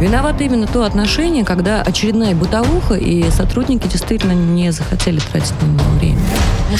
[0.00, 5.90] Виновато именно то отношение, когда очередная бытовуха, и сотрудники действительно не захотели тратить на него
[5.98, 6.20] время.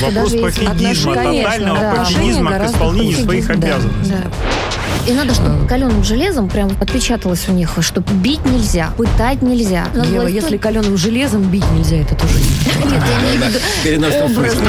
[0.00, 1.94] Вопрос пофигизма, тотального да.
[1.96, 4.12] пофигизма к исполнению своих Да, обязанностей.
[4.12, 5.10] да.
[5.10, 9.86] И надо, чтобы каленым железом прям отпечаталось у них, что бить нельзя, пытать нельзя.
[9.94, 12.90] Надо Ева, было если каленым железом бить нельзя, это тоже не
[13.90, 14.68] Нет, я смысле.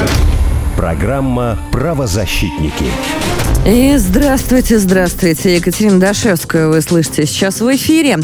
[0.76, 2.86] Программа «Правозащитники».
[3.66, 5.56] И здравствуйте, здравствуйте.
[5.56, 8.20] Екатерина Дашевская вы слышите сейчас в эфире.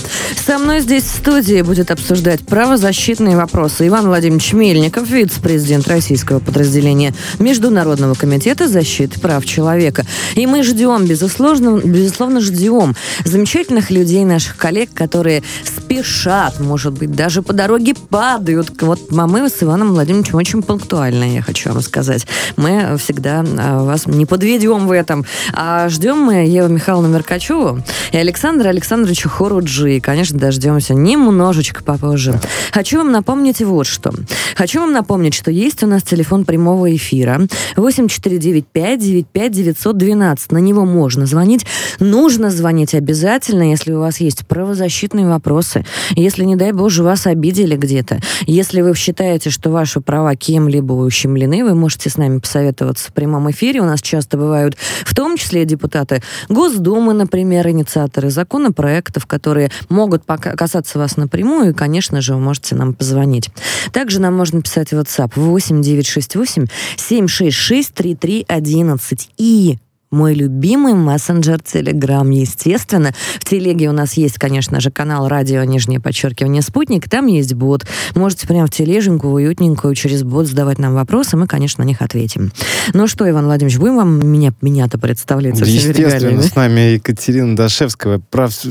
[0.46, 7.12] Со мной здесь в студии будет обсуждать правозащитные вопросы Иван Владимирович Мельников, вице-президент российского подразделения
[7.38, 10.06] Международного комитета защиты прав человека.
[10.36, 17.42] И мы ждем, безусловно, безусловно ждем замечательных людей, наших коллег, которые спешат, может быть, даже
[17.42, 18.70] по дороге падают.
[18.80, 22.26] Вот а мы с Иваном Владимировичем очень пунктуальны, я хочу вам сказать.
[22.56, 25.25] Мы всегда а, вас не подведем в этом.
[25.52, 27.80] А ждем мы Еву Михайловну Меркачеву
[28.12, 29.96] и Александра Александровича Хоруджи.
[29.96, 32.38] И, конечно, дождемся немножечко попозже.
[32.72, 34.12] Хочу вам напомнить вот что.
[34.54, 37.40] Хочу вам напомнить, что есть у нас телефон прямого эфира
[37.76, 40.38] 8495-95-912.
[40.50, 41.66] На него можно звонить.
[42.00, 45.84] Нужно звонить обязательно, если у вас есть правозащитные вопросы.
[46.10, 48.20] Если, не дай боже, вас обидели где-то.
[48.46, 53.50] Если вы считаете, что ваши права кем-либо ущемлены, вы можете с нами посоветоваться в прямом
[53.50, 53.80] эфире.
[53.80, 60.98] У нас часто бывают, в том числе депутаты Госдумы, например, инициаторы законопроектов, которые могут касаться
[60.98, 63.48] вас напрямую, и, конечно же, вы можете нам позвонить.
[63.92, 69.78] Также нам можно писать в WhatsApp 8968 766 3311 и
[70.16, 73.12] мой любимый мессенджер Телеграм, естественно.
[73.38, 77.08] В Телеге у нас есть, конечно же, канал радио, нижнее подчеркивание, спутник.
[77.08, 77.86] Там есть бот.
[78.14, 81.36] Можете прямо в тележеньку, уютненькую, через бот задавать нам вопросы.
[81.36, 82.50] Мы, конечно, на них ответим.
[82.94, 88.64] Ну что, Иван Владимирович, будем вам меня, меня-то представлять Естественно, с нами Екатерина Дашевская, прав-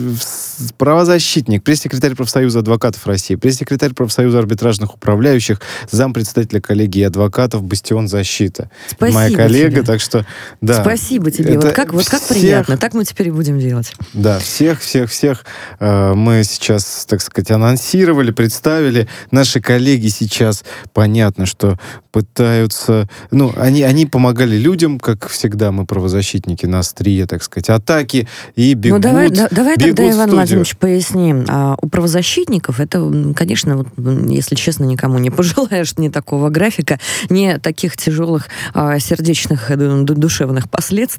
[0.78, 8.72] правозащитник, пресс-секретарь профсоюза адвокатов России, пресс-секретарь профсоюза арбитражных управляющих, зампредседателя коллегии адвокатов «Бастион защита».
[8.90, 9.84] Спасибо Моя коллега, тебе.
[9.84, 10.26] так что,
[10.62, 10.82] да.
[10.82, 11.56] Спасибо тебе.
[11.56, 12.78] Это Вот как, вот как всех- приятно.
[12.78, 13.94] Так мы теперь и будем делать.
[14.14, 15.46] Да, всех, всех, всех
[15.80, 19.08] э, мы сейчас, так сказать, анонсировали, представили.
[19.32, 20.64] Наши коллеги сейчас,
[20.94, 21.78] понятно, что
[22.12, 23.08] пытаются...
[23.32, 28.74] Ну, они, они помогали людям, как всегда, мы правозащитники на острие, так сказать, атаки, и
[28.74, 30.30] бегут, ну давай, да- давай бегут тогда, Иван.
[30.32, 31.46] Владимирович, поясним.
[31.48, 33.88] А, у правозащитников это, конечно, вот,
[34.30, 40.16] если честно, никому не пожелаешь ни такого графика, ни таких тяжелых а, сердечных, э, ду-
[40.16, 41.15] душевных последствий.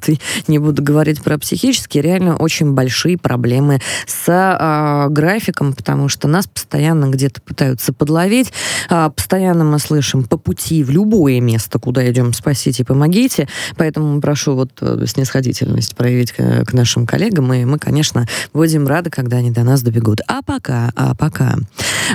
[0.48, 2.02] Не буду говорить про психические.
[2.02, 8.52] Реально очень большие проблемы с а, графиком, потому что нас постоянно где-то пытаются подловить.
[8.88, 13.48] А, постоянно мы слышим по пути в любое место, куда идем, спасите, помогите.
[13.76, 19.10] Поэтому прошу вот э, снисходительность проявить к, к нашим коллегам, и мы, конечно, будем рады,
[19.10, 20.20] когда они до нас добегут.
[20.26, 21.56] А пока, а пока,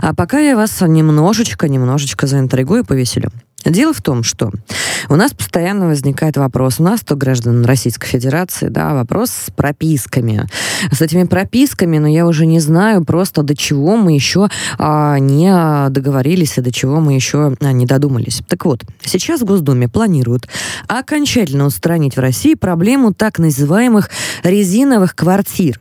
[0.02, 3.31] а пока я вас немножечко, немножечко заинтригую и повеселю.
[3.66, 4.52] Дело в том, что
[5.09, 10.47] у нас постоянно возникает вопрос, у нас, то граждан Российской Федерации, да, вопрос с прописками.
[10.91, 15.89] С этими прописками, но я уже не знаю просто до чего мы еще а, не
[15.89, 18.41] договорились и до чего мы еще а, не додумались.
[18.47, 20.47] Так вот, сейчас в Госдуме планируют
[20.88, 24.09] окончательно устранить в России проблему так называемых
[24.44, 25.79] резиновых квартир,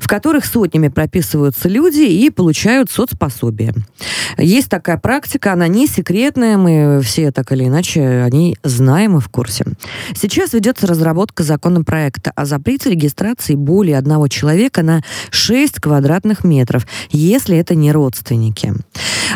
[0.00, 3.74] в которых сотнями прописываются люди и получают соцпособие.
[4.38, 9.20] Есть такая практика, она не секретная, мы все так или иначе о ней знаем и
[9.20, 9.64] в курсе.
[10.14, 17.56] Сейчас ведется разработка законопроекта о запрете регистрации более одного человека на 6 квадратных метров, если
[17.56, 18.74] это не родственники.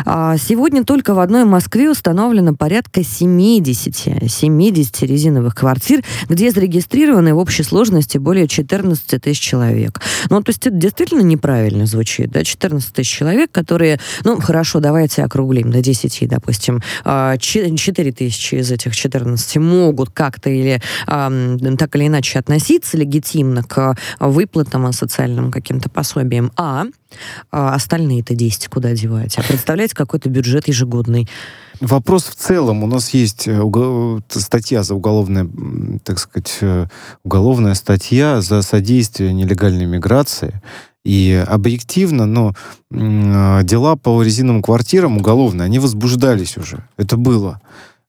[0.05, 7.37] А Сегодня только в одной Москве установлено порядка 70, 70 резиновых квартир, где зарегистрированы в
[7.37, 10.01] общей сложности более 14 тысяч человек.
[10.29, 15.23] Ну, то есть это действительно неправильно звучит, да, 14 тысяч человек, которые, ну, хорошо, давайте
[15.23, 19.14] округлим до 10, допустим, а, че- 4 тысячи из этих 14
[19.59, 26.51] могут как-то или ам, так или иначе относиться легитимно к выплатам, а, социальным каким-то пособиям,
[26.55, 26.85] а
[27.51, 29.37] а остальные-то 10 куда девать?
[29.37, 31.29] А представляете, какой-то бюджет ежегодный.
[31.81, 32.83] Вопрос в целом.
[32.83, 33.61] У нас есть э,
[34.27, 36.87] т- статья за уголовная, м, так сказать, э,
[37.23, 40.61] уголовная статья за содействие нелегальной миграции.
[41.03, 42.53] И объективно, но
[42.91, 46.87] э, дела по резиновым квартирам уголовные, они возбуждались уже.
[46.97, 47.61] Это было.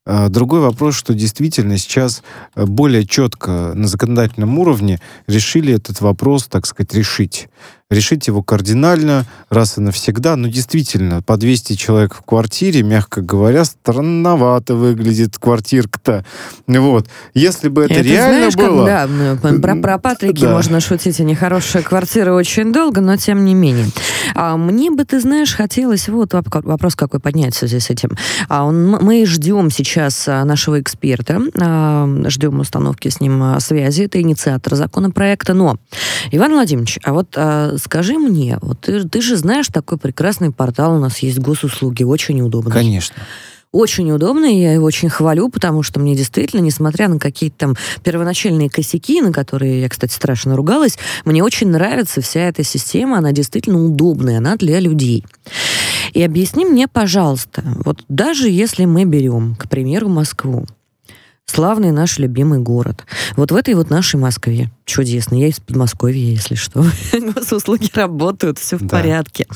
[0.07, 2.23] А Другой вопрос, что действительно сейчас
[2.55, 7.49] э, более четко на законодательном уровне решили этот вопрос, так сказать, решить.
[7.89, 10.37] Решить его кардинально, раз и навсегда.
[10.37, 16.25] Но действительно, по 200 человек в квартире, мягко говоря, странновато выглядит квартирка-то.
[16.67, 17.07] Вот.
[17.35, 18.87] Если бы это, это реально знаешь, было...
[18.87, 20.53] Как, да, про, про Патрики да.
[20.53, 23.87] можно шутить, они хорошие квартиры очень долго, но тем не менее.
[24.35, 28.11] А, мне бы, ты знаешь, хотелось вот вопрос какой поднять в связи с этим.
[28.49, 34.03] А, он, мы ждем сейчас а, нашего эксперта, а, ждем установки с ним а, связи,
[34.03, 35.77] это инициатор законопроекта, но,
[36.33, 37.37] Иван Владимирович, а вот
[37.79, 42.41] скажи мне, вот ты, ты же знаешь, такой прекрасный портал у нас есть госуслуги, очень
[42.41, 42.71] удобно.
[42.71, 43.17] Конечно
[43.77, 48.71] очень удобный, я его очень хвалю, потому что мне действительно, несмотря на какие-то там первоначальные
[48.71, 53.85] косяки, на которые я, кстати, страшно ругалась, мне очень нравится вся эта система, она действительно
[53.85, 55.25] удобная, она для людей.
[56.13, 60.67] И объясни мне, пожалуйста, вот даже если мы берем, к примеру, Москву,
[61.45, 63.05] славный наш любимый город,
[63.37, 65.35] вот в этой вот нашей Москве, чудесно.
[65.35, 66.85] Я из Подмосковья, если что.
[67.35, 68.89] Госуслуги работают, все в да.
[68.89, 69.47] порядке.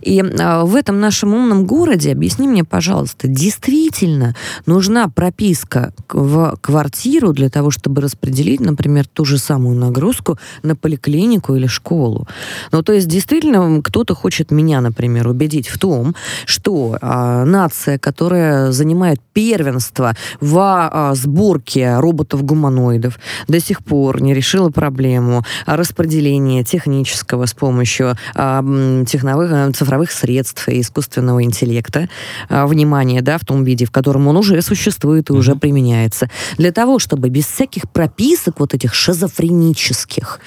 [0.00, 4.34] И а, в этом нашем умном городе, объясни мне, пожалуйста, действительно
[4.66, 11.56] нужна прописка в квартиру для того, чтобы распределить, например, ту же самую нагрузку на поликлинику
[11.56, 12.28] или школу?
[12.70, 16.14] Ну, то есть, действительно, кто-то хочет меня, например, убедить в том,
[16.46, 23.18] что а, нация, которая занимает первенство в а, сборке роботов-гуманоидов,
[23.48, 28.62] до сих пор не решила решила проблему распределения технического с помощью а,
[29.06, 32.08] техновых, э, цифровых средств и искусственного интеллекта,
[32.48, 35.38] а, внимание, да, в том виде, в котором он уже существует и mm-hmm.
[35.38, 36.28] уже применяется.
[36.58, 40.40] Для того, чтобы без всяких прописок вот этих шизофренических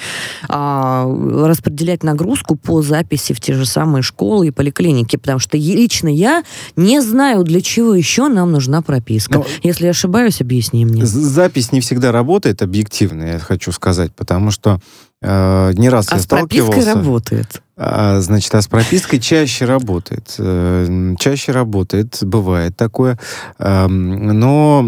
[0.48, 1.06] а,
[1.46, 6.44] распределять нагрузку по записи в те же самые школы и поликлиники, потому что лично я
[6.76, 9.40] не знаю, для чего еще нам нужна прописка.
[9.40, 11.06] Но Если я ошибаюсь, объясни мне.
[11.06, 14.80] Запись не всегда работает объективно, я хочу сказать сказать, потому что
[15.22, 16.96] э, не раз а я с сталкивался...
[16.96, 17.62] работает?
[17.76, 20.36] А, значит, а с пропиской чаще работает.
[20.38, 23.18] Э, чаще работает, бывает такое.
[23.60, 24.86] Э, но,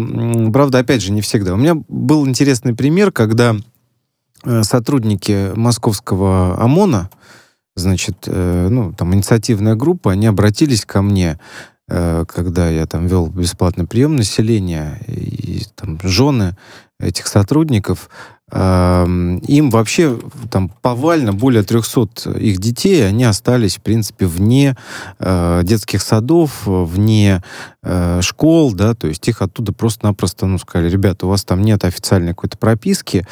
[0.52, 1.54] правда, опять же, не всегда.
[1.54, 3.56] У меня был интересный пример, когда
[4.44, 7.10] э, сотрудники московского ОМОНа,
[7.74, 11.38] значит, э, ну, там, инициативная группа, они обратились ко мне,
[11.88, 16.56] когда я там вел бесплатный прием населения, и там жены
[16.98, 18.10] этих сотрудников
[18.52, 20.16] им вообще
[20.52, 24.76] там повально более 300 их детей, они остались, в принципе, вне
[25.18, 27.42] э, детских садов, вне
[27.82, 31.84] э, школ, да, то есть их оттуда просто-напросто, ну, сказали, ребята, у вас там нет
[31.84, 33.26] официальной какой-то прописки,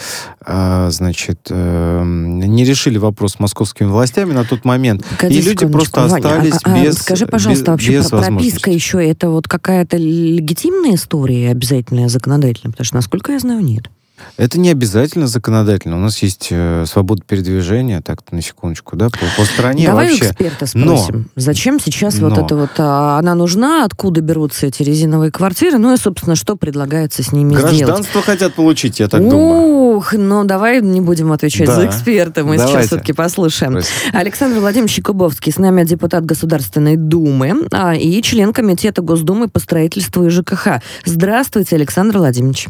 [0.45, 5.65] э, значит, э, не решили вопрос с московскими властями на тот момент, Погоди, и люди
[5.69, 9.47] просто Ваня, остались а, а, без Скажи, пожалуйста, без, вообще без прописка еще это вот
[9.47, 13.89] какая-то легитимная история обязательная, законодательная, потому что, насколько я знаю, нет.
[14.37, 15.97] Это не обязательно законодательно.
[15.97, 20.27] У нас есть э, свобода передвижения, так на секундочку, да, по, по стране Давай вообще.
[20.27, 21.43] эксперта спросим, Но...
[21.43, 22.29] зачем сейчас Но...
[22.29, 26.57] вот это вот, а, она нужна, откуда берутся эти резиновые квартиры, ну и, собственно, что
[26.57, 27.95] предлагается с ними Гражданство сделать?
[27.97, 29.97] Гражданство хотят получить, я так Ух, думаю.
[29.97, 31.75] Ух, ну давай не будем отвечать да.
[31.75, 32.79] за эксперта, мы Давайте.
[32.79, 33.73] сейчас все-таки послушаем.
[33.73, 34.11] Простите.
[34.13, 40.25] Александр Владимирович Кубовский, с нами депутат Государственной Думы а, и член Комитета Госдумы по строительству
[40.25, 40.81] и ЖКХ.
[41.05, 42.69] Здравствуйте, Александр Владимирович.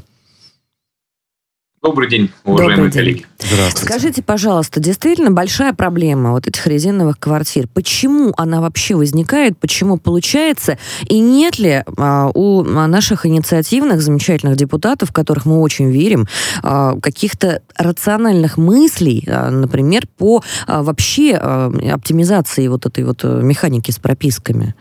[1.85, 2.99] Добрый день, уважаемые Добрый день.
[2.99, 3.27] коллеги.
[3.39, 3.87] Здравствуйте.
[3.87, 7.69] Скажите, пожалуйста, действительно большая проблема вот этих резиновых квартир.
[7.69, 9.59] Почему она вообще возникает?
[9.59, 10.79] Почему получается?
[11.11, 16.27] И нет ли а, у наших инициативных замечательных депутатов, в которых мы очень верим,
[16.63, 23.41] а, каких-то рациональных мыслей, а, например, по а, вообще а, оптимизации вот этой вот э,
[23.43, 24.75] механики с прописками?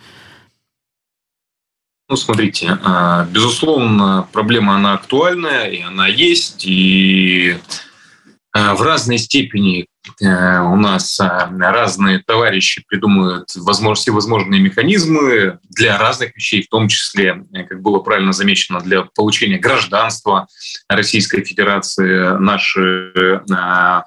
[2.09, 7.57] Ну, смотрите, а, безусловно, проблема, она актуальная, и она есть, и
[8.51, 9.87] а, в разной степени
[10.21, 17.45] э, у нас а, разные товарищи придумывают всевозможные механизмы для разных вещей, в том числе,
[17.69, 20.47] как было правильно замечено, для получения гражданства
[20.89, 22.37] Российской Федерации.
[22.37, 23.13] Наши
[23.49, 24.03] Э,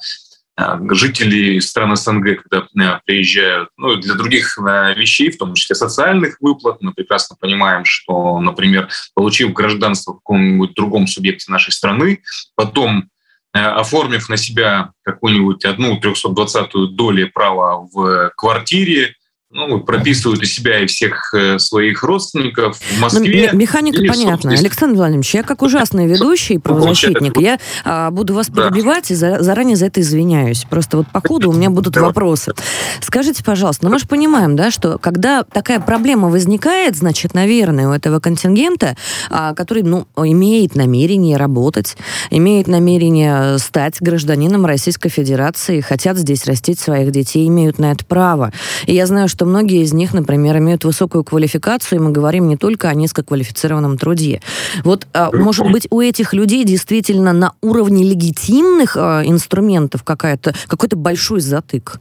[0.91, 6.39] жители стран СНГ, когда э, приезжают, ну, для других э, вещей, в том числе социальных
[6.41, 12.23] выплат, мы прекрасно понимаем, что, например, получив гражданство в каком-нибудь другом субъекте нашей страны,
[12.55, 13.11] потом
[13.53, 19.15] оформив на себя какую-нибудь одну 320-ю доли права в квартире,
[19.51, 23.51] ну, прописывают у себя и всех э, своих родственников в ну, Москве.
[23.53, 24.51] Ну, механика понятна.
[24.51, 28.69] Александр Владимирович, я как ужасный ведущий, правозащитник, я а, буду вас да.
[28.69, 30.65] перебивать и за, заранее за это извиняюсь.
[30.69, 32.03] Просто вот по ходу у меня будут да.
[32.03, 32.55] вопросы.
[33.01, 37.93] Скажите, пожалуйста, ну мы же понимаем, да, что когда такая проблема возникает, значит, наверное, у
[37.93, 38.97] этого контингента,
[39.31, 41.97] а, который, ну, имеет намерение работать,
[42.31, 48.53] имеет намерение стать гражданином Российской Федерации, хотят здесь растить своих детей, имеют на это право.
[48.87, 52.57] И я знаю, что многие из них, например, имеют высокую квалификацию, и мы говорим не
[52.57, 54.41] только о низкоквалифицированном труде.
[54.85, 60.97] Вот, а, может быть, у этих людей действительно на уровне легитимных а, инструментов какая-то, какой-то
[60.97, 62.01] большой затык?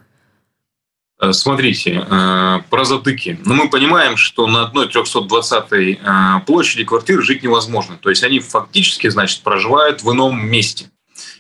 [1.20, 3.40] Э, смотрите, э, про затыки.
[3.46, 7.98] Ну, мы понимаем, что на одной 320-й э, площади квартиры жить невозможно.
[7.98, 10.90] То есть они фактически, значит, проживают в ином месте.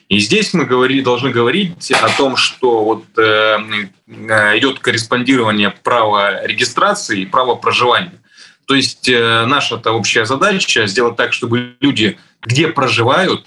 [0.08, 3.58] И здесь мы говорили, должны говорить о том, что вот э,
[4.08, 8.22] э, идет корреспондирование права регистрации и права проживания.
[8.68, 13.46] То есть э, наша-то общая задача сделать так, чтобы люди, где проживают,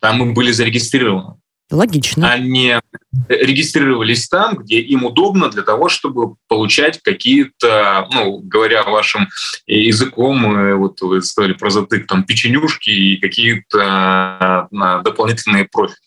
[0.00, 1.36] там и были зарегистрированы.
[1.70, 2.30] Логично.
[2.30, 2.76] Они
[3.28, 9.28] регистрировались там, где им удобно для того, чтобы получать какие-то, ну, говоря вашим
[9.66, 15.98] языком, э, вот вы сказали про затык, там, печенюшки и какие-то э, дополнительные профили.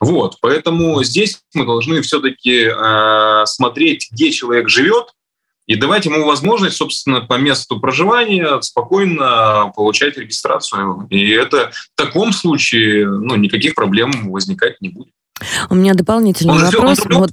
[0.00, 5.12] Вот, поэтому здесь мы должны все-таки э, смотреть, где человек живет,
[5.66, 11.06] и давать ему возможность, собственно, по месту проживания спокойно получать регистрацию.
[11.10, 15.12] И это в таком случае ну, никаких проблем возникать не будет.
[15.68, 16.98] У меня дополнительный он вопрос.
[16.98, 17.30] Же, он вот...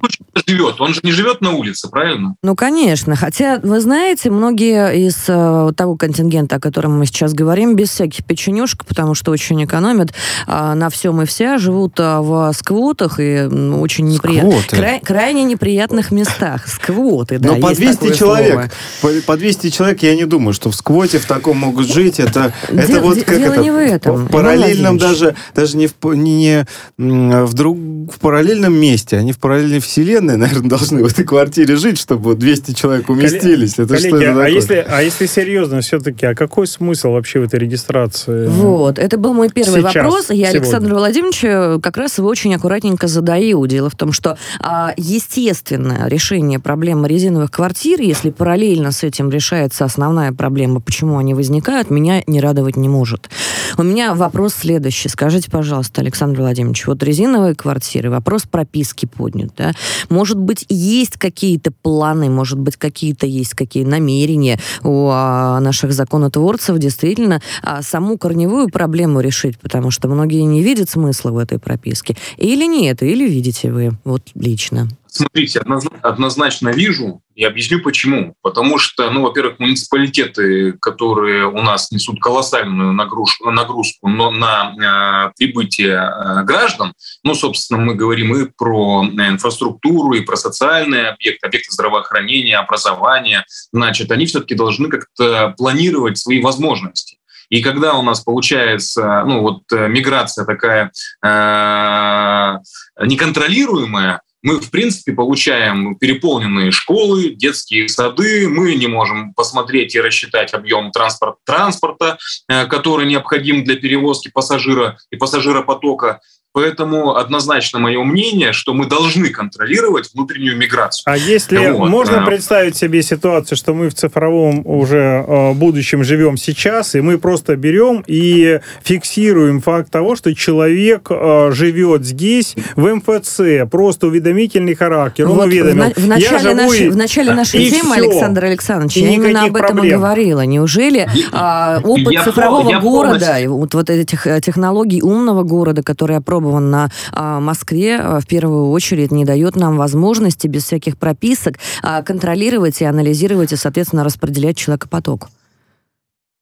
[0.48, 2.36] живет, он же не живет на улице, правильно?
[2.43, 3.15] Ну, конечно.
[3.15, 8.25] Хотя, вы знаете, многие из э, того контингента, о котором мы сейчас говорим, без всяких
[8.25, 10.13] печенюшек, потому что очень экономят
[10.48, 15.45] э, на всем и вся, живут э, в сквотах и ну, очень неприятных, край, крайне
[15.45, 16.67] неприятных местах.
[16.67, 20.75] Сквоты, да, Но по 200 человек, по, по 200 человек, я не думаю, что в
[20.75, 22.19] сквоте в таком могут жить.
[22.19, 24.15] Это, Дел, это вот как дело это, не в этом.
[24.15, 26.65] В параллельном даже, даже не в, не,
[26.98, 27.77] не в друг
[28.12, 32.73] в параллельном месте, они в параллельной вселенной, наверное, должны в этой квартире жить, чтобы 200
[32.73, 33.73] человек уместились.
[33.73, 37.43] Это коллеги, что это а, если, а если серьезно все-таки, а какой смысл вообще в
[37.43, 38.47] этой регистрации?
[38.47, 40.29] Вот, это был мой первый Сейчас, вопрос.
[40.29, 40.59] Я сегодня.
[40.59, 43.65] Александру Владимировичу как раз его очень аккуратненько задаю.
[43.67, 49.85] Дело в том, что а, естественное решение проблемы резиновых квартир, если параллельно с этим решается
[49.85, 53.29] основная проблема, почему они возникают, меня не радовать не может.
[53.77, 55.10] У меня вопрос следующий.
[55.10, 59.72] Скажите, пожалуйста, Александр Владимирович, вот резиновые квартиры вопрос прописки поднят, да.
[60.10, 66.77] Может быть, есть какие-то планы, может быть, какие-то есть какие намерения у а, наших законотворцев
[66.77, 72.15] действительно а, саму корневую проблему решить, потому что многие не видят смысла в этой прописке.
[72.38, 74.88] Или нет, или видите вы, вот лично.
[75.15, 75.62] Смотрите,
[76.01, 78.34] однозначно вижу и объясню почему.
[78.41, 85.32] Потому что, ну, во-первых, муниципалитеты, которые у нас несут колоссальную нагрузку, нагрузку но на э,
[85.38, 86.93] прибытие э, граждан,
[87.24, 94.10] ну, собственно, мы говорим и про инфраструктуру, и про социальные объекты, объекты здравоохранения, образования, значит,
[94.10, 97.20] они все-таки должны как-то планировать свои возможности.
[97.50, 100.91] И когда у нас получается, ну вот э, миграция такая
[101.24, 102.58] э,
[103.05, 110.53] неконтролируемая, мы, в принципе, получаем переполненные школы, детские сады, мы не можем посмотреть и рассчитать
[110.53, 112.17] объем транспорт, транспорта,
[112.50, 116.19] э, который необходим для перевозки пассажира и пассажиропотока.
[116.53, 121.12] Поэтому однозначно мое мнение, что мы должны контролировать внутреннюю миграцию.
[121.12, 121.89] А если вот.
[121.89, 127.01] можно э, представить себе ситуацию, что мы в цифровом уже э, будущем живем сейчас, и
[127.01, 134.05] мы просто берем и фиксируем факт того, что человек э, живет здесь в МФЦ, просто
[134.05, 135.86] уведомительный характер, он вот уведомил.
[135.95, 138.03] В, в начале, нашей, в начале нашей темы, все.
[138.03, 139.86] Александр Александрович, и я именно об этом проблем.
[139.86, 140.41] и говорила.
[140.41, 143.55] Неужели а, опыт я цифрового я города, полностью...
[143.55, 148.69] вот, вот этих технологий умного города, которые опробованы опробован на а, Москве, а, в первую
[148.69, 154.57] очередь не дает нам возможности без всяких прописок а, контролировать и анализировать и, соответственно, распределять
[154.57, 155.29] человекопоток.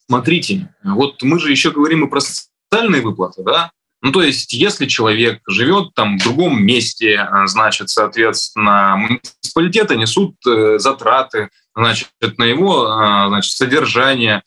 [0.08, 3.72] Смотрите, вот мы же еще говорим и про социальные выплаты, да?
[4.02, 10.80] Ну, то есть, если человек живет там в другом месте, значит, соответственно, муниципалитеты несут э,
[10.80, 12.88] затраты, значит, на его
[13.28, 14.42] значит, содержание,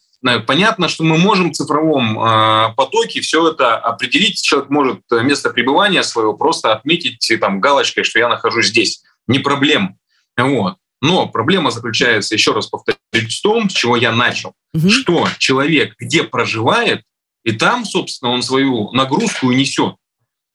[0.46, 4.42] Понятно, что мы можем в цифровом э, потоке все это определить.
[4.42, 9.02] Человек может место пребывания своего просто отметить там галочкой, что я нахожусь здесь.
[9.26, 9.96] Не проблема.
[10.36, 10.76] Вот.
[11.02, 14.88] Но проблема заключается, еще раз повторюсь, в том, с чего я начал, угу.
[14.88, 17.02] что человек где проживает,
[17.44, 19.96] и там, собственно, он свою нагрузку и несет.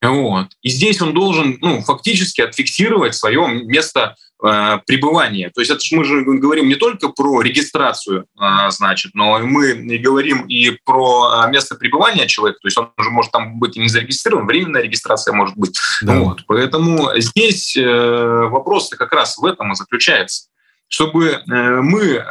[0.01, 0.47] Вот.
[0.61, 5.49] И здесь он должен ну, фактически отфиксировать свое место э, пребывания.
[5.53, 10.45] То есть это мы же говорим не только про регистрацию, э, значит, но мы говорим
[10.47, 12.59] и про место пребывания человека.
[12.61, 15.77] То есть он уже может там быть и не зарегистрирован, временная регистрация может быть.
[16.01, 16.19] Да.
[16.19, 16.43] Вот.
[16.47, 20.45] Поэтому здесь вопрос как раз в этом и заключается
[20.91, 22.25] чтобы мы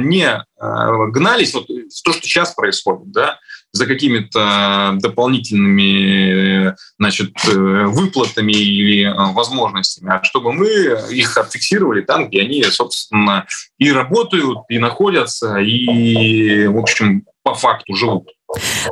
[0.00, 0.44] не
[1.12, 3.38] гнались, вот то, что сейчас происходит, да,
[3.72, 10.68] за какими-то дополнительными значит, выплатами или возможностями, а чтобы мы
[11.10, 13.46] их отфиксировали там, где они, собственно,
[13.78, 18.28] и работают, и находятся, и, в общем, по факту живут.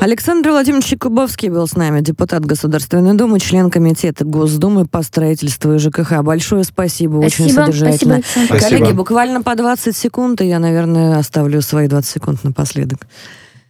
[0.01, 5.79] Александр Владимирович Кубовский был с нами, депутат Государственной Думы, член Комитета Госдумы по строительству и
[5.79, 6.23] ЖКХ.
[6.23, 8.23] Большое спасибо, спасибо очень содержательно.
[8.25, 13.07] Спасибо, Коллеги, буквально по 20 секунд, и я, наверное, оставлю свои 20 секунд напоследок.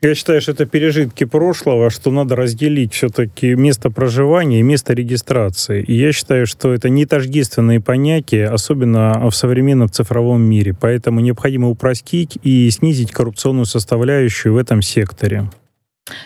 [0.02, 5.82] Я считаю, что это пережитки прошлого, что надо разделить все-таки место проживания и место регистрации.
[5.82, 10.74] И я считаю, что это не тождественные понятия, особенно в современном цифровом мире.
[10.78, 15.50] Поэтому необходимо упростить и снизить коррупционную составляющую в этом секторе.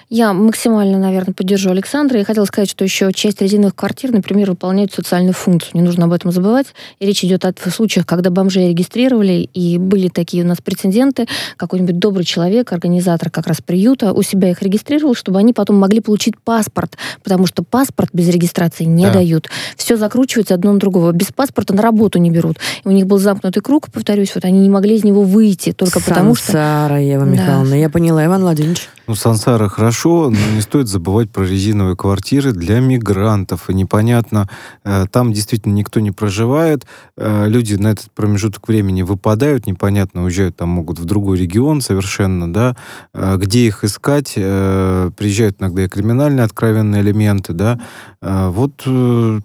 [0.09, 2.19] Я максимально, наверное, поддержу Александра.
[2.19, 5.73] Я хотела сказать, что еще часть резиновых квартир, например, выполняют социальную функцию.
[5.75, 6.69] Не нужно об этом забывать.
[7.01, 11.27] И речь идет о случаях, когда бомжей регистрировали, и были такие у нас прецеденты.
[11.57, 16.01] Какой-нибудь добрый человек, организатор как раз приюта, у себя их регистрировал, чтобы они потом могли
[16.01, 19.15] получить паспорт, потому что паспорт без регистрации не да.
[19.15, 19.49] дают.
[19.77, 21.13] Все закручивается одно на другого.
[21.13, 22.59] Без паспорта на работу не берут.
[22.85, 25.95] И у них был замкнутый круг, повторюсь, вот они не могли из него выйти только
[25.95, 26.53] Сансара, потому что...
[26.53, 27.77] Сансара, Ева Михайловна, да.
[27.77, 28.25] я поняла.
[28.25, 28.89] Иван Владимирович.
[29.07, 33.71] Ну, Сансара хорошо, но не стоит забывать про резиновые квартиры для мигрантов.
[33.71, 34.49] И непонятно,
[34.85, 40.57] э, там действительно никто не проживает, э, люди на этот промежуток времени выпадают, непонятно, уезжают
[40.57, 42.77] там могут в другой регион совершенно, да,
[43.13, 47.79] э, где их искать, приезжают иногда и криминальные откровенные элементы, да,
[48.21, 48.85] вот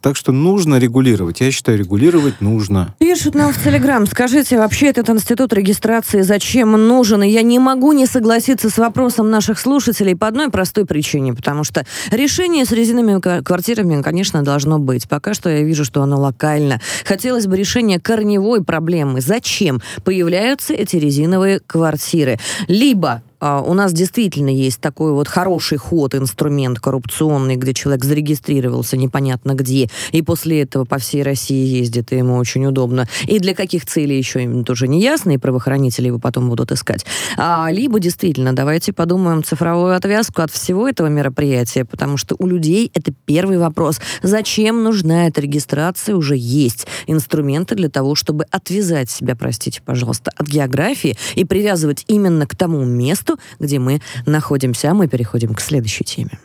[0.01, 1.41] так что нужно регулировать.
[1.41, 2.95] Я считаю, регулировать нужно.
[2.99, 7.23] Пишут нам в Телеграм, скажите, вообще этот институт регистрации зачем нужен?
[7.23, 11.63] И я не могу не согласиться с вопросом наших слушателей по одной простой причине, потому
[11.63, 15.07] что решение с резиновыми квартирами, конечно, должно быть.
[15.07, 16.81] Пока что я вижу, что оно локально.
[17.05, 19.21] Хотелось бы решения корневой проблемы.
[19.21, 22.39] Зачем появляются эти резиновые квартиры?
[22.67, 29.53] Либо у нас действительно есть такой вот хороший ход, инструмент коррупционный, где человек зарегистрировался непонятно
[29.53, 33.07] где, и после этого по всей России ездит, и ему очень удобно.
[33.27, 37.05] И для каких целей еще им тоже не ясно, и правоохранители его потом будут искать.
[37.37, 42.91] А, либо действительно, давайте подумаем цифровую отвязку от всего этого мероприятия, потому что у людей
[42.93, 43.99] это первый вопрос.
[44.23, 46.15] Зачем нужна эта регистрация?
[46.15, 52.45] Уже есть инструменты для того, чтобы отвязать себя, простите, пожалуйста, от географии и привязывать именно
[52.47, 54.91] к тому месту, месту, где мы находимся.
[54.91, 56.39] А мы переходим к следующей теме.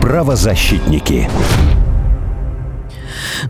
[0.00, 1.28] Правозащитники.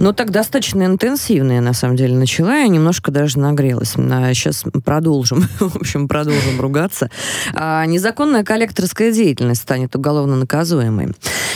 [0.01, 2.57] Ну, так достаточно интенсивно я, на самом деле, начала.
[2.57, 3.95] Я немножко даже нагрелась.
[3.97, 5.41] А сейчас продолжим.
[5.61, 7.11] В общем, продолжим ругаться.
[7.55, 11.09] А, незаконная коллекторская деятельность станет уголовно наказуемой.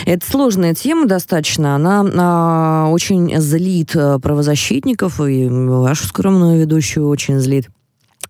[0.05, 1.75] Это сложная тема достаточно.
[1.75, 7.68] Она а, очень злит э, правозащитников, и вашу скромную ведущую очень злит.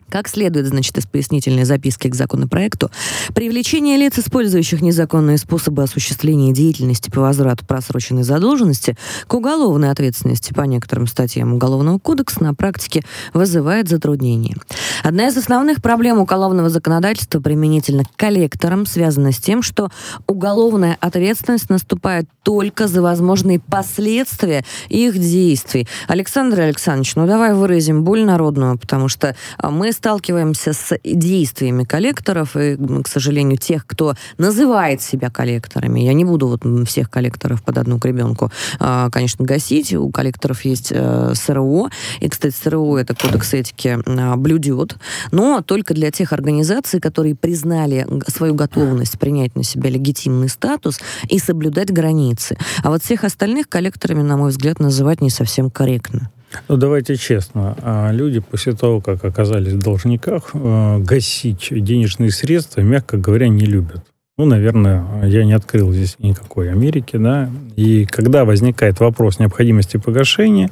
[0.09, 2.91] Как следует, значит, из пояснительной записки к законопроекту,
[3.35, 10.63] привлечение лиц, использующих незаконные способы осуществления деятельности по возврату просроченной задолженности к уголовной ответственности по
[10.63, 13.03] некоторым статьям Уголовного кодекса на практике
[13.35, 14.57] вызывает затруднения.
[15.03, 19.91] Одна из основных проблем уголовного законодательства применительно к коллекторам связана с тем, что
[20.27, 25.89] уголовная ответственность наступает только за возможные последствия их действий.
[26.07, 32.57] Александр Александрович, ну давай выразим боль народную, потому что а, мы сталкиваемся с действиями коллекторов,
[32.57, 36.01] и, к сожалению, тех, кто называет себя коллекторами.
[36.01, 39.95] Я не буду вот всех коллекторов под одну гребенку, а, конечно, гасить.
[39.95, 41.89] У коллекторов есть э, СРО,
[42.21, 44.97] и, кстати, СРО это кодекс этики а, блюдет,
[45.33, 51.39] но только для тех организаций, которые признали свою готовность принять на себя легитимный статус и
[51.39, 52.59] соблюдать границы.
[52.83, 56.31] А вот всех остальных коллекторами, на мой взгляд, называть не совсем корректно.
[56.69, 57.77] Ну, давайте честно.
[57.83, 63.67] А люди после того, как оказались в должниках, э, гасить денежные средства, мягко говоря, не
[63.67, 64.03] любят.
[64.39, 67.51] Ну, наверное, я не открыл здесь никакой Америки, да.
[67.75, 70.71] И когда возникает вопрос необходимости погашения,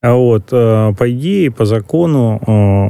[0.00, 2.40] а вот, э, по идее, по закону,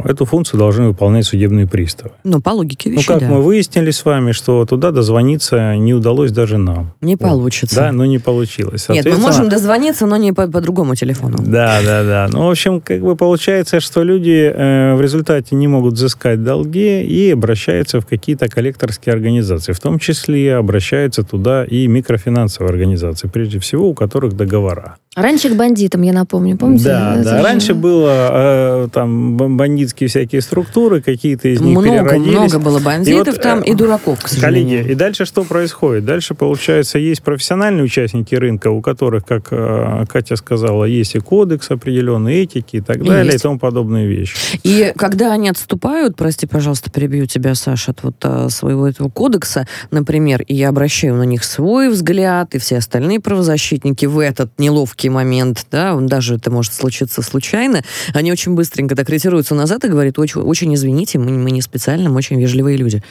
[0.04, 2.10] э, эту функцию должны выполнять судебные приставы.
[2.22, 3.34] Ну, по логике вещей, Ну, как да.
[3.34, 6.92] мы выяснили с вами, что туда дозвониться не удалось даже нам.
[7.00, 7.26] Не вот.
[7.26, 7.76] получится.
[7.76, 8.90] Да, но не получилось.
[8.90, 11.38] Нет, мы можем дозвониться, но не по, по другому телефону.
[11.38, 12.28] Да, да, да.
[12.30, 17.02] Ну, в общем, как бы получается, что люди э, в результате не могут взыскать долги
[17.02, 19.72] и обращаются в какие-то коллекторские организации.
[19.72, 24.96] В том числе обращаются туда и микрофинансовые организации, прежде всего, у которых договора.
[25.16, 26.84] Раньше к бандитам, я напомню, помните?
[26.84, 27.42] Да, Да, да.
[27.42, 32.36] Раньше было э, там бандитские всякие структуры, какие-то из них Много, переродились.
[32.36, 34.78] много было бандитов вот, там э, и дураков, к сожалению.
[34.78, 36.04] Коллеги, и дальше что происходит?
[36.04, 41.70] Дальше, получается, есть профессиональные участники рынка, у которых, как э, Катя сказала, есть и кодекс
[41.70, 43.38] определенной этики и так далее, Есть.
[43.38, 44.34] и тому подобные вещи.
[44.62, 49.66] И когда они отступают, прости, пожалуйста, перебью тебя, Саша, от вот а, своего этого кодекса,
[49.90, 55.08] например, и я обращаю на них свой взгляд, и все остальные правозащитники в этот неловкий
[55.08, 57.82] момент, да, он даже это может случиться случайно,
[58.14, 62.08] они очень быстренько так ретируются назад и говорят, очень, очень извините, мы, мы не специально,
[62.08, 63.02] мы очень вежливые люди.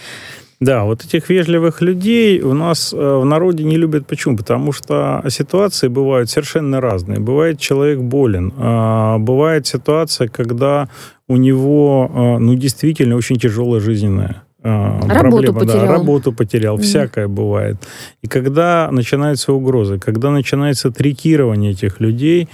[0.60, 4.08] Да, вот этих вежливых людей у нас э, в народе не любят.
[4.08, 4.36] Почему?
[4.38, 7.20] Потому что ситуации бывают совершенно разные.
[7.20, 10.88] Бывает человек болен, а, бывает ситуация, когда
[11.28, 14.70] у него, э, ну, действительно очень тяжелая жизненная э,
[15.08, 15.54] Работу проблема.
[15.54, 15.88] Да, потерял.
[15.94, 16.84] работу потерял, Мгм.
[16.84, 17.76] всякое бывает.
[18.24, 22.48] И когда начинаются угрозы, когда начинается трикирование этих людей,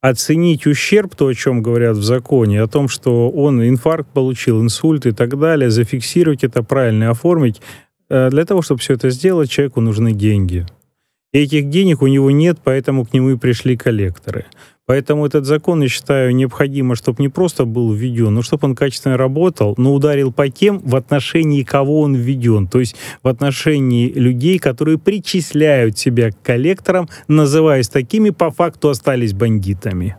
[0.00, 5.06] оценить ущерб, то, о чем говорят в законе, о том, что он инфаркт получил, инсульт
[5.06, 7.60] и так далее, зафиксировать это правильно оформить,
[8.08, 10.66] э, для того, чтобы все это сделать, человеку нужны деньги.
[11.32, 14.46] И этих денег у него нет, поэтому к нему и пришли коллекторы.
[14.88, 19.18] Поэтому этот закон, я считаю, необходимо, чтобы не просто был введен, но чтобы он качественно
[19.18, 22.66] работал, но ударил по тем, в отношении кого он введен.
[22.66, 29.34] То есть в отношении людей, которые причисляют себя к коллекторам, называясь такими, по факту остались
[29.34, 30.16] бандитами.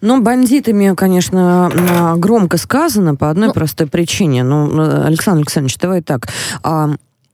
[0.00, 4.44] Ну, бандитами, конечно, а, громко сказано по одной Ну- простой причине.
[4.44, 6.28] Ну, э, Александр Александрович, давай так.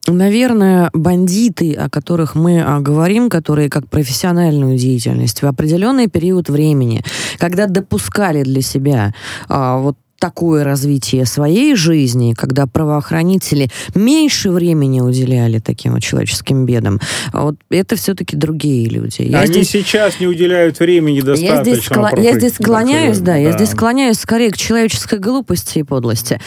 [0.08, 6.48] А, Наверное, бандиты, о которых мы а, говорим, которые как профессиональную деятельность в определенный период
[6.48, 7.02] времени,
[7.38, 9.14] когда допускали для себя
[9.48, 16.98] а, вот такое развитие своей жизни, когда правоохранители меньше времени уделяли таким вот человеческим бедам,
[17.32, 19.22] а вот это все-таки другие люди.
[19.22, 21.54] Я Они здесь- сейчас не уделяют времени достаточно.
[21.54, 25.82] я здесь, скла- я здесь склоняюсь, да, я здесь склоняюсь скорее к человеческой глупости и
[25.84, 26.40] подлости.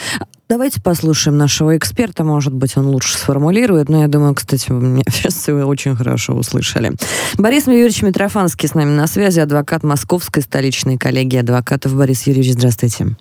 [0.52, 5.02] Давайте послушаем нашего эксперта, может быть, он лучше сформулирует, но я думаю, кстати, вы меня
[5.10, 6.92] сейчас все очень хорошо услышали.
[7.38, 11.94] Борис Юрьевич Митрофанский с нами на связи, адвокат Московской столичной коллегии адвокатов.
[11.94, 13.16] Борис Юрьевич, здравствуйте.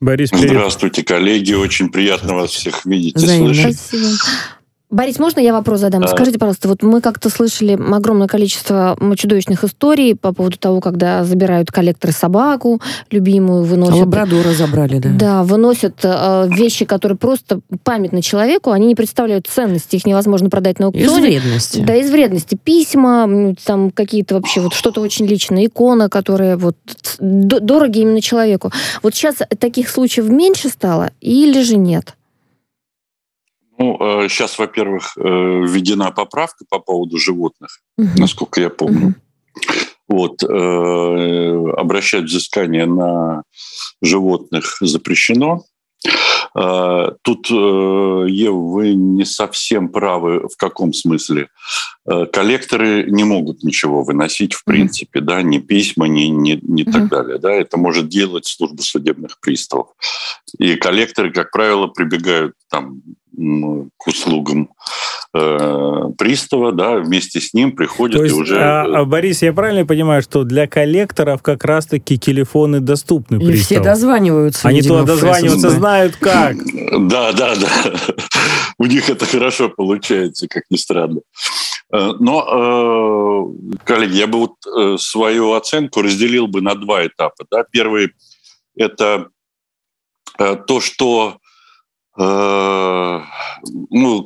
[0.00, 0.50] Борис, привет.
[0.50, 1.54] Здравствуйте, коллеги.
[1.54, 3.78] Очень приятно вас всех видеть и слышать.
[3.80, 4.08] Спасибо.
[4.88, 6.02] Борис, можно я вопрос задам?
[6.02, 6.08] Да.
[6.08, 11.72] Скажите, пожалуйста, вот мы как-то слышали огромное количество чудовищных историй по поводу того, когда забирают
[11.72, 13.96] коллекторы собаку, любимую, выносят...
[13.96, 15.08] Лабрадора забрали, да.
[15.10, 20.78] Да, выносят э, вещи, которые просто памятны человеку, они не представляют ценности, их невозможно продать
[20.78, 21.40] на Из аукционе.
[21.40, 21.80] вредности.
[21.80, 22.56] Да, из вредности.
[22.62, 26.76] Письма, там какие-то вообще вот что-то очень личное, икона, которая вот
[27.18, 28.70] дороги именно человеку.
[29.02, 32.14] Вот сейчас таких случаев меньше стало или же нет?
[33.78, 38.14] Ну, сейчас, во-первых, э, введена поправка по поводу животных, Мгм.
[38.16, 38.98] насколько я помню.
[39.08, 39.14] Мгм.
[40.08, 43.42] Вот, э, обращать взыскание на
[44.00, 45.62] животных запрещено.
[46.58, 47.54] Э, Тут, э,
[48.28, 51.48] Ев, вы не совсем правы в каком смысле.
[52.08, 57.02] Э, Коллекторы не могут ничего выносить, в принципе, да, ни письма, ни, ни, ни так
[57.02, 57.08] Мгм.
[57.08, 57.38] далее.
[57.38, 59.88] Да, это может делать служба судебных приставов.
[60.58, 63.02] И коллекторы, как правило, прибегают там
[63.34, 64.70] к услугам
[65.34, 68.58] э, пристава, да, вместе с ним приходят То и есть, уже...
[68.58, 73.50] а, а, Борис, я правильно понимаю, что для коллекторов как раз-таки телефоны доступны И все
[73.76, 73.84] приставу?
[73.84, 75.68] дозваниваются, Они видимо, туда ФСБ.
[75.70, 76.56] знают как.
[77.08, 77.68] Да, да, да.
[78.78, 81.20] У них это хорошо получается, как ни странно.
[81.92, 87.44] Э, Но, э, коллеги, я бы вот э, свою оценку разделил бы на два этапа.
[87.50, 87.64] Да.
[87.70, 88.12] Первый–
[88.76, 89.28] это
[90.38, 91.45] э, то, что, э,
[92.18, 93.24] ну,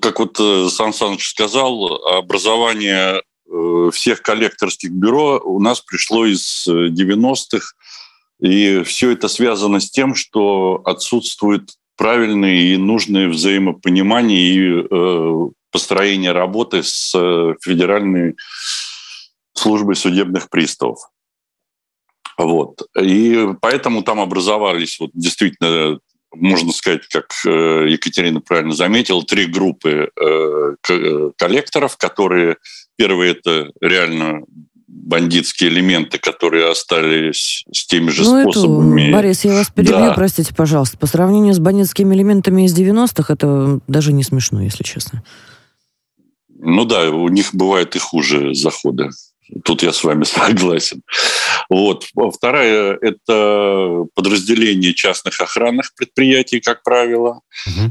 [0.00, 1.86] как вот э, Сан Саныч сказал,
[2.18, 7.74] образование э, всех коллекторских бюро у нас пришло из э, 90-х,
[8.40, 16.32] и все это связано с тем, что отсутствует правильное и нужное взаимопонимание и э, построение
[16.32, 18.36] работы с э, Федеральной
[19.52, 21.00] службой судебных приставов.
[22.38, 22.80] Вот.
[22.98, 25.98] И поэтому там образовались вот действительно,
[26.34, 32.56] можно сказать, как э, Екатерина правильно заметила, три группы э, э, коллекторов, которые
[32.96, 34.42] первые это реально
[34.86, 39.12] бандитские элементы, которые остались с теми же Ну, это, способами.
[39.12, 40.12] Борис, я вас перебью, Да.
[40.12, 40.98] простите, пожалуйста.
[40.98, 45.22] По сравнению с бандитскими элементами из 90-х, это даже не смешно, если честно.
[46.62, 49.10] Ну да, у них бывают и хуже заходы.
[49.64, 51.02] Тут я с вами согласен.
[51.68, 52.06] Вот.
[52.34, 57.40] Вторая– это подразделение частных охранных предприятий, как правило.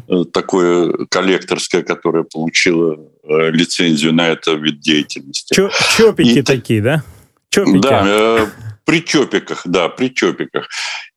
[0.08, 5.56] Э, Такое коллекторское, которое получило э, лицензию на это вид деятельности.
[5.98, 7.04] Чопики И- такие, да?
[7.50, 7.80] Чопики.
[7.82, 8.48] Да, э,
[8.90, 10.68] При чопиках, да, при чопиках.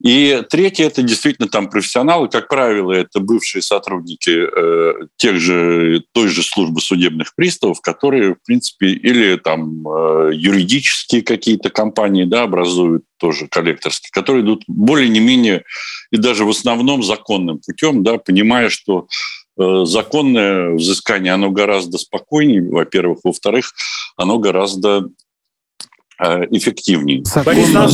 [0.04, 6.28] И третье– это действительно там профессионалы, как правило, это бывшие сотрудники э, тех же, той
[6.28, 13.04] же службы судебных приставов, которые, в принципе, или там э, юридические какие-то компании да, образуют
[13.18, 15.64] тоже коллекторские, которые идут более не менее
[16.10, 19.06] и даже в основном законным путем, да, понимая, что
[19.58, 23.20] э, законное взыскание, оно гораздо спокойнее, во-первых.
[23.24, 23.72] Во-вторых,
[24.18, 25.08] оно гораздо
[26.18, 27.22] Э, эффективнее.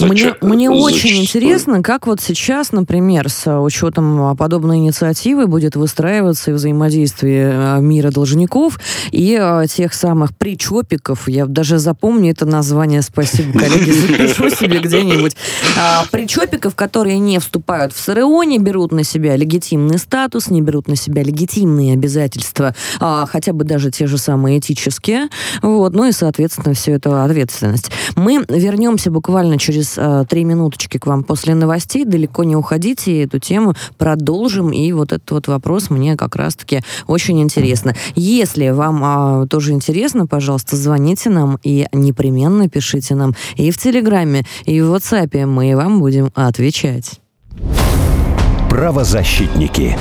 [0.07, 7.52] Мне, мне очень интересно, как вот сейчас, например, с учетом подобной инициативы будет выстраиваться взаимодействие
[7.54, 8.81] э, мира должников
[9.12, 11.28] и э, тех самых причопиков.
[11.28, 15.37] Я даже запомню это название, спасибо, коллеги, запишу себе где-нибудь.
[15.78, 20.88] А, причопиков, которые не вступают в СРО, не берут на себя легитимный статус, не берут
[20.88, 25.28] на себя легитимные обязательства, а, хотя бы даже те же самые этические.
[25.62, 27.90] Вот, ну и, соответственно, все это ответственность.
[28.18, 32.04] Мы вернемся буквально через э, три минуточки к вам после новостей.
[32.04, 34.72] Далеко не уходите, эту тему продолжим.
[34.72, 37.94] И вот этот вот вопрос мне как раз-таки очень интересно.
[38.16, 44.44] Если вам э, тоже интересно, пожалуйста, звоните нам и непременно пишите нам и в Телеграме,
[44.64, 45.46] и в WhatsApp.
[45.46, 47.20] Мы вам будем отвечать.
[48.68, 49.96] Правозащитники.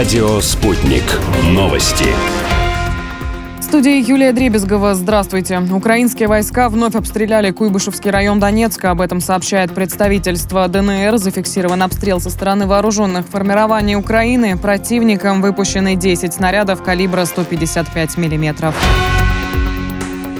[0.00, 1.02] Радио «Спутник».
[1.50, 2.06] Новости.
[3.58, 4.94] В студии Юлия Дребезгова.
[4.94, 5.58] Здравствуйте.
[5.58, 8.92] Украинские войска вновь обстреляли Куйбышевский район Донецка.
[8.92, 11.18] Об этом сообщает представительство ДНР.
[11.18, 14.56] Зафиксирован обстрел со стороны вооруженных формирований Украины.
[14.56, 18.74] Противникам выпущены 10 снарядов калибра 155 миллиметров.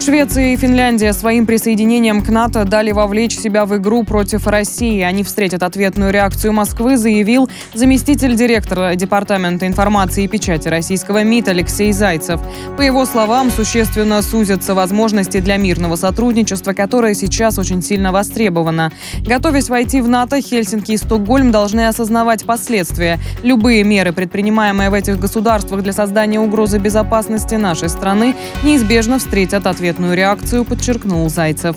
[0.01, 5.03] Швеция и Финляндия своим присоединением к НАТО дали вовлечь себя в игру против России.
[5.03, 11.93] Они встретят ответную реакцию Москвы, заявил заместитель директора Департамента информации и печати российского МИД Алексей
[11.93, 12.41] Зайцев.
[12.79, 18.93] По его словам, существенно сузятся возможности для мирного сотрудничества, которое сейчас очень сильно востребовано.
[19.27, 23.19] Готовясь войти в НАТО, Хельсинки и Стокгольм должны осознавать последствия.
[23.43, 29.90] Любые меры, предпринимаемые в этих государствах для создания угрозы безопасности нашей страны, неизбежно встретят ответ
[29.91, 31.75] ответную реакцию, подчеркнул Зайцев.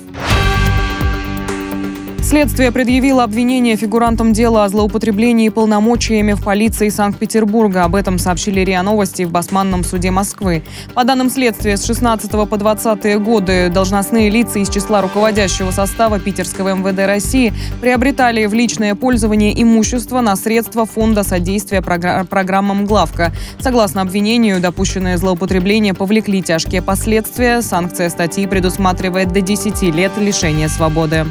[2.24, 7.84] Следствие предъявило обвинение фигурантам дела о злоупотреблении полномочиями в полиции Санкт-Петербурга.
[7.84, 10.64] Об этом сообщили РИА Новости в Басманном суде Москвы.
[10.96, 16.74] По данным следствия, с 16 по 20 годы должностные лица из числа руководящего состава Питерского
[16.74, 23.34] МВД России приобретали в личное пользование имущество на средства Фонда содействия программам «Главка».
[23.60, 27.62] Согласно обвинению, допущенное злоупотребление повлекли тяжкие последствия.
[27.62, 31.26] Санкция статьи предусматривает до 10 лет лишения свободы.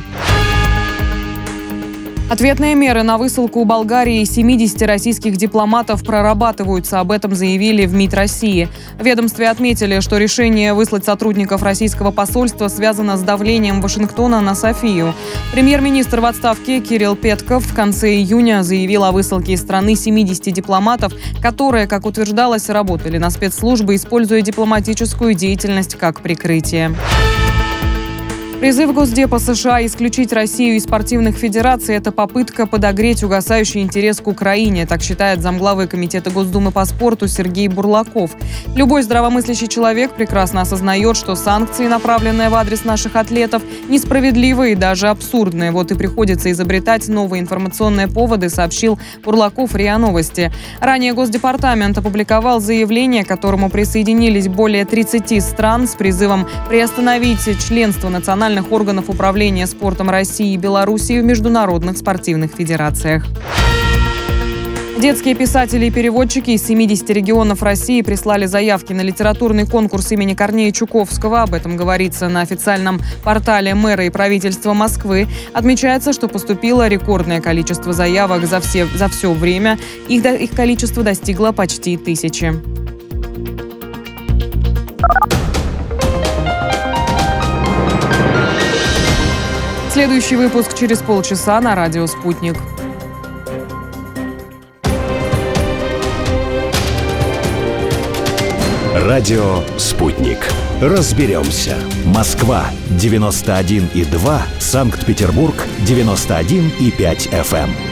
[2.33, 6.99] Ответные меры на высылку Болгарии 70 российских дипломатов прорабатываются.
[6.99, 8.71] Об этом заявили в МИД России.
[8.99, 15.13] В ведомстве отметили, что решение выслать сотрудников российского посольства связано с давлением Вашингтона на Софию.
[15.53, 21.13] Премьер-министр в отставке Кирилл Петков в конце июня заявил о высылке из страны 70 дипломатов,
[21.43, 26.95] которые, как утверждалось, работали на спецслужбы, используя дипломатическую деятельность как прикрытие.
[28.63, 34.87] Призыв Госдепа США исключить Россию из спортивных федераций– это попытка подогреть угасающий интерес к Украине,
[34.87, 38.37] так считает замглавы Комитета Госдумы по спорту Сергей Бурлаков.
[38.77, 45.09] Любой здравомыслящий человек прекрасно осознает, что санкции, направленные в адрес наших атлетов, несправедливые и даже
[45.09, 45.73] абсурдные.
[45.73, 50.53] Вот и приходится изобретать новые информационные поводы, сообщил Бурлаков РИА Новости.
[50.79, 58.52] Ранее Госдепартамент опубликовал заявление, к которому присоединились более 30 стран с призывом приостановить членство национального
[58.53, 63.25] национальных органов управления спортом России и Белоруссии в международных спортивных федерациях.
[64.99, 70.71] Детские писатели и переводчики из 70 регионов России прислали заявки на литературный конкурс имени Корнея
[70.71, 71.43] Чуковского.
[71.43, 75.27] Об этом говорится на официальном портале мэра и правительства Москвы.
[75.55, 79.79] Отмечается, что поступило рекордное количество заявок за все, за все время.
[80.09, 82.53] Их, их количество достигло почти тысячи.
[90.03, 92.57] Следующий выпуск через полчаса на радио «Спутник».
[98.97, 100.39] Радио «Спутник».
[100.81, 101.77] Разберемся.
[102.05, 104.41] Москва, 91,2.
[104.59, 105.55] Санкт-Петербург,
[105.87, 107.92] 91,5 FM.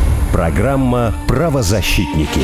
[0.31, 2.39] Программа «Правозащитники».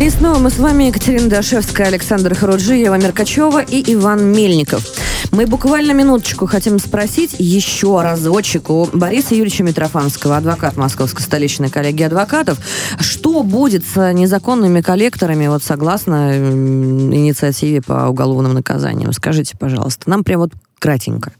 [0.00, 4.84] И снова мы с вами, Екатерина Дашевская, Александр Харуджиева, Меркачева и Иван Мельников.
[5.30, 12.04] Мы буквально минуточку хотим спросить еще разочек у Бориса Юрьевича Митрофанского, адвокат Московской столичной коллегии
[12.04, 12.58] адвокатов.
[12.98, 19.12] Что будет с незаконными коллекторами, вот согласно инициативе по уголовным наказаниям?
[19.12, 20.10] Скажите, пожалуйста.
[20.10, 21.32] Нам прям вот кратенько.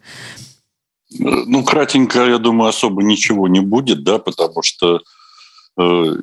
[1.18, 4.98] Ну, кратенько, я думаю, особо ничего не будет, да, потому что э,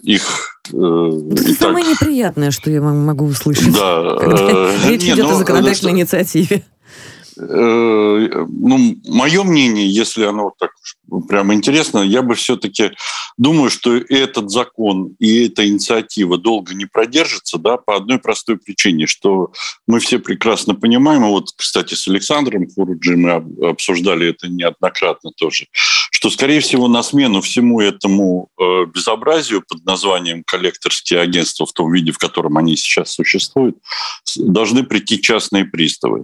[0.03, 0.59] их...
[0.73, 1.93] Э, Это самое так...
[1.93, 3.73] неприятное, что я могу услышать.
[3.73, 4.17] Да.
[4.25, 6.63] Э, речь идет о ну, законодательной инициативе.
[7.37, 10.71] Э, ну, мое мнение, если оно так
[11.27, 12.91] прям интересно, я бы все-таки
[13.37, 19.05] думаю, что этот закон и эта инициатива долго не продержится, да, по одной простой причине,
[19.05, 19.51] что
[19.87, 23.31] мы все прекрасно понимаем, и вот, кстати, с Александром Фуруджи мы
[23.69, 25.67] обсуждали это неоднократно тоже,
[26.15, 31.91] что, скорее всего, на смену всему этому э, безобразию под названием коллекторские агентства в том
[31.91, 33.75] виде, в котором они сейчас существуют,
[34.37, 36.23] должны прийти частные приставы.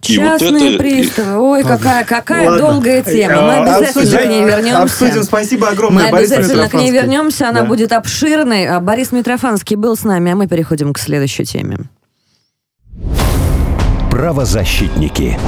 [0.00, 0.82] Частные это...
[0.82, 1.38] приставы.
[1.38, 2.66] Ой, какая, какая Ладно.
[2.66, 3.42] долгая тема.
[3.42, 4.82] Мы обязательно к ней вернемся.
[4.82, 5.22] Обсудим.
[5.22, 7.48] Спасибо огромное, Мы Борис обязательно к ней вернемся.
[7.48, 7.66] Она да.
[7.68, 8.66] будет обширной.
[8.66, 11.78] А Борис Митрофанский был с нами, а мы переходим к следующей теме.
[14.10, 15.38] Правозащитники.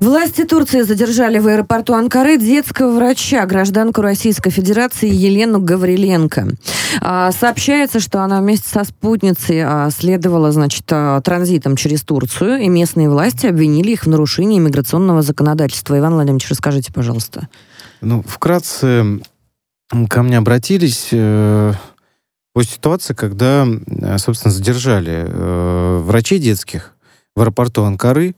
[0.00, 6.48] Власти Турции задержали в аэропорту Анкары детского врача, гражданку Российской Федерации Елену Гавриленко.
[7.02, 12.68] А, сообщается, что она вместе со спутницей а, следовала, значит, а, транзитом через Турцию, и
[12.68, 15.98] местные власти обвинили их в нарушении миграционного законодательства.
[15.98, 17.48] Иван Владимирович, расскажите, пожалуйста.
[18.00, 19.20] Ну, вкратце
[20.08, 21.74] ко мне обратились э,
[22.54, 26.94] по ситуации, когда, э, собственно, задержали э, врачей детских
[27.36, 28.34] в аэропорту Анкары,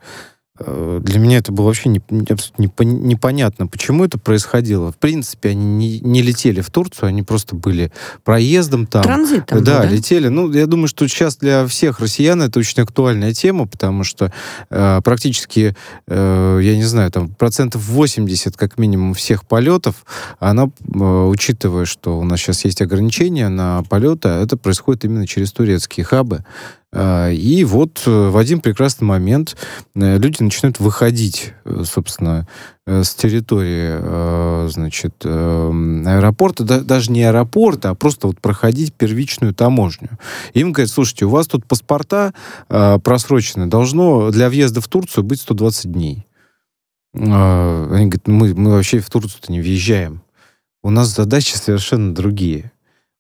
[0.58, 4.92] для меня это было вообще не, абсолютно непонятно, почему это происходило.
[4.92, 7.90] В принципе, они не, не летели в Турцию, они просто были
[8.22, 9.02] проездом там.
[9.02, 9.64] Транзитом.
[9.64, 10.28] Да, да, летели.
[10.28, 14.30] Ну, я думаю, что сейчас для всех россиян это очень актуальная тема, потому что
[14.68, 15.74] э, практически,
[16.06, 20.04] э, я не знаю, там процентов 80 как минимум всех полетов,
[20.38, 25.50] она, э, учитывая, что у нас сейчас есть ограничения на полеты, это происходит именно через
[25.52, 26.44] турецкие хабы.
[26.94, 29.56] А, и вот э, в один прекрасный момент
[29.94, 32.46] э, люди начинают выходить, э, собственно,
[32.84, 40.08] с территории, значит, аэропорта, даже не аэропорта, а просто вот проходить первичную таможню.
[40.52, 42.34] Им говорят, слушайте, у вас тут паспорта
[42.66, 46.26] просрочены, должно для въезда в Турцию быть 120 дней.
[47.14, 50.22] А, они говорят, мы, мы вообще в Турцию-то не въезжаем.
[50.82, 52.72] У нас задачи совершенно другие.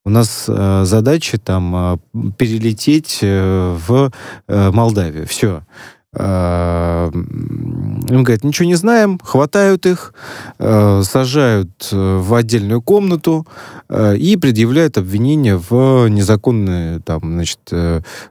[0.04, 1.96] У нас э, задача там э,
[2.36, 4.10] перелететь э, в
[4.48, 5.26] э, Молдавию.
[5.26, 5.62] Все.
[6.14, 10.12] Э, им говорят, ничего не знаем, хватают их,
[10.58, 13.46] э, сажают э, в отдельную комнату
[14.16, 17.60] и предъявляют обвинения в незаконные, там, значит,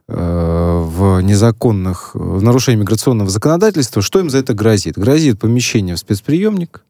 [0.08, 4.02] в незаконных, в нарушении миграционного законодательства.
[4.02, 4.98] Что им за это грозит?
[4.98, 6.84] Грозит помещение в спецприемник,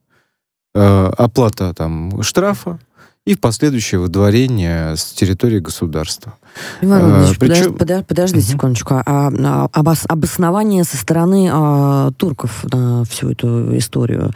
[0.72, 2.78] оплата там штрафа,
[3.24, 6.34] и в последующее выдворение с территории государства.
[6.80, 7.74] Иван Ильич, а, Причем...
[7.74, 8.46] подожди, подожди угу.
[8.46, 8.94] секундочку.
[8.94, 9.32] А,
[9.72, 14.32] а обоснование со стороны а, турков на всю эту историю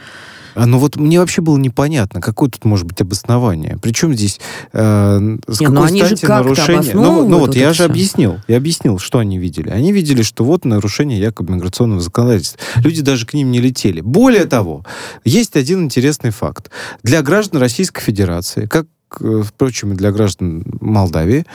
[0.57, 3.77] а, ну вот мне вообще было непонятно, какое тут может быть обоснование.
[3.79, 4.39] Причем здесь
[4.73, 6.95] э, с Не, ну какой стати нарушение...
[6.95, 7.85] Ну, ну вот я же все.
[7.85, 8.39] объяснил.
[8.47, 9.69] Я объяснил, что они видели.
[9.69, 12.59] Они видели, что вот нарушение якобы миграционного законодательства.
[12.77, 14.01] Люди даже к ним не летели.
[14.01, 14.83] Более того,
[15.23, 16.71] есть один интересный факт.
[17.03, 18.87] Для граждан Российской Федерации, как,
[19.21, 21.45] э, впрочем, и для граждан Молдавии,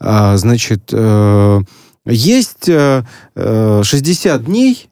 [0.00, 1.62] э, значит, э,
[2.04, 4.89] есть э, 60 дней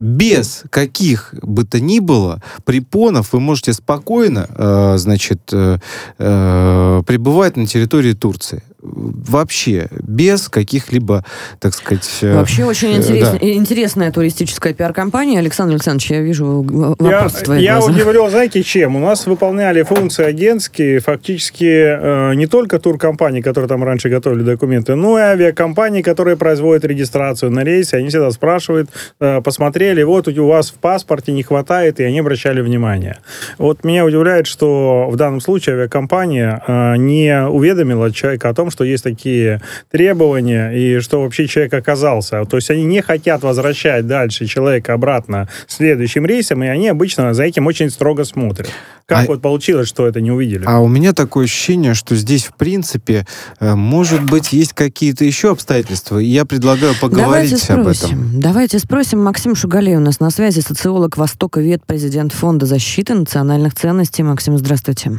[0.00, 5.78] без каких бы то ни было препонов вы можете спокойно, э, значит, э,
[6.18, 11.24] э, пребывать на территории Турции вообще без каких-либо,
[11.58, 12.08] так сказать...
[12.22, 13.30] Э, вообще очень интерес...
[13.30, 13.38] да.
[13.40, 15.38] интересная туристическая пиар-компания.
[15.38, 17.94] Александр Александрович, я вижу вопрос я, Я глазах.
[17.94, 18.96] удивлен, знаете, чем?
[18.96, 24.94] У нас выполняли функции агентские фактически э, не только туркомпании, которые там раньше готовили документы,
[24.94, 27.98] но и авиакомпании, которые производят регистрацию на рейсе.
[27.98, 28.90] Они всегда спрашивают,
[29.20, 33.18] э, посмотрели, вот у вас в паспорте не хватает, и они обращали внимание.
[33.58, 38.72] Вот меня удивляет, что в данном случае авиакомпания э, не уведомила человека о том, том,
[38.72, 42.44] что есть такие требования, и что вообще человек оказался.
[42.44, 47.44] То есть они не хотят возвращать дальше человека обратно следующим рейсом, и они обычно за
[47.44, 48.70] этим очень строго смотрят.
[49.06, 50.64] Как а, вот получилось, что это не увидели?
[50.66, 53.26] А у меня такое ощущение, что здесь, в принципе,
[53.58, 56.18] э, может быть, есть какие-то еще обстоятельства.
[56.18, 58.40] Я предлагаю поговорить Давайте об этом.
[58.40, 59.24] Давайте спросим.
[59.24, 64.22] Максим Шугалей у нас на связи, социолог Востока Вет, президент Фонда защиты национальных ценностей.
[64.22, 65.18] Максим, здравствуйте.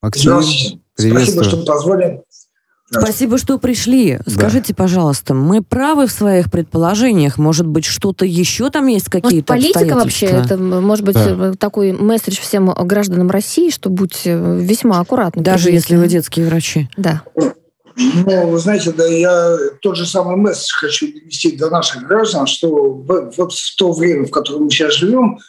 [0.00, 2.22] Максим, Спасибо, что позвали.
[2.90, 4.18] Спасибо, что пришли.
[4.24, 4.32] Да.
[4.32, 7.36] Скажите, пожалуйста, мы правы в своих предположениях?
[7.36, 11.52] Может быть, что-то еще там есть какие-то может, политика вообще, это может быть да.
[11.58, 15.42] такой месседж всем гражданам России, что будьте весьма аккуратны.
[15.42, 16.88] Даже если вы детские врачи.
[16.96, 17.22] Да.
[17.34, 22.68] Ну, вы знаете, да, я тот же самый месседж хочу донести до наших граждан, что
[22.68, 25.40] в, вот в то время, в котором мы сейчас живем,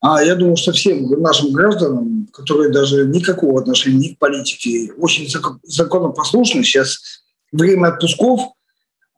[0.00, 5.28] а я думаю, что всем нашим гражданам, которые даже никакого отношения ни к политике, очень
[5.64, 7.22] законопослушны, сейчас
[7.52, 8.40] время отпусков,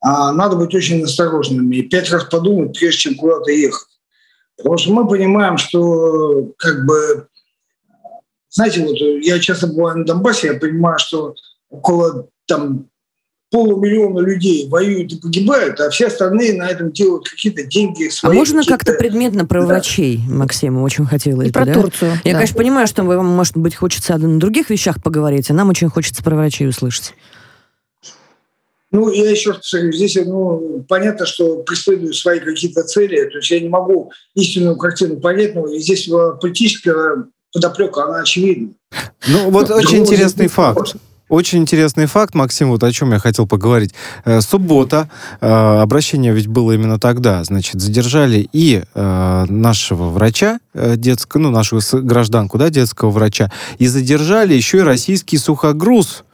[0.01, 3.89] а надо быть очень осторожными и пять раз подумать, прежде чем куда-то ехать.
[4.57, 7.29] Потому что мы понимаем, что как бы,
[8.51, 11.35] знаете, вот я часто бываю на Донбассе, я понимаю, что
[11.71, 12.89] около там
[13.53, 18.09] полумиллиона людей воюют и погибают, а все остальные на этом делают какие-то деньги.
[18.09, 19.67] Свои, а можно как-то предметно про да.
[19.67, 21.75] врачей, Максим, очень хотелось и бы, про да?
[21.75, 22.13] Турцию.
[22.25, 22.39] Я, да.
[22.39, 26.23] конечно, понимаю, что вам, может быть, хочется о других вещах поговорить, а нам очень хочется
[26.23, 27.15] про врачей услышать.
[28.91, 33.51] Ну, я еще раз повторю, здесь ну, понятно, что преследую свои какие-то цели, то есть
[33.51, 36.09] я не могу истинную картину понять, но здесь
[36.41, 38.71] политическая подоплека, она очевидна.
[39.29, 40.97] Ну, вот но, очень интересный факт.
[41.33, 43.95] Очень интересный факт, Максим, вот о чем я хотел поговорить.
[44.27, 45.09] Э, суббота,
[45.41, 51.81] э, обращение ведь было именно тогда, значит, задержали и э, нашего врача детского, ну, нашу
[52.03, 56.25] гражданку, да, детского врача, и задержали еще и российский сухогруз,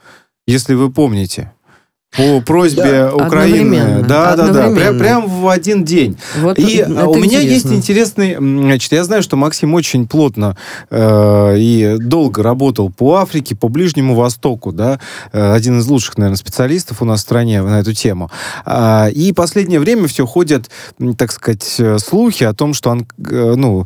[0.45, 1.53] если вы помните
[2.15, 4.03] по просьбе да, Украины.
[4.07, 4.69] Да, да, да.
[4.71, 6.17] Прям, прям в один день.
[6.37, 7.49] Вот и у меня интересно.
[7.49, 8.35] есть интересный...
[8.35, 10.57] Значит, я знаю, что Максим очень плотно
[10.89, 14.99] э, и долго работал по Африке, по Ближнему Востоку, да,
[15.31, 18.31] э, один из лучших, наверное, специалистов у нас в стране на эту тему.
[18.65, 20.69] А, и последнее время все ходят,
[21.15, 23.85] так сказать, э, слухи о том, что э, ну,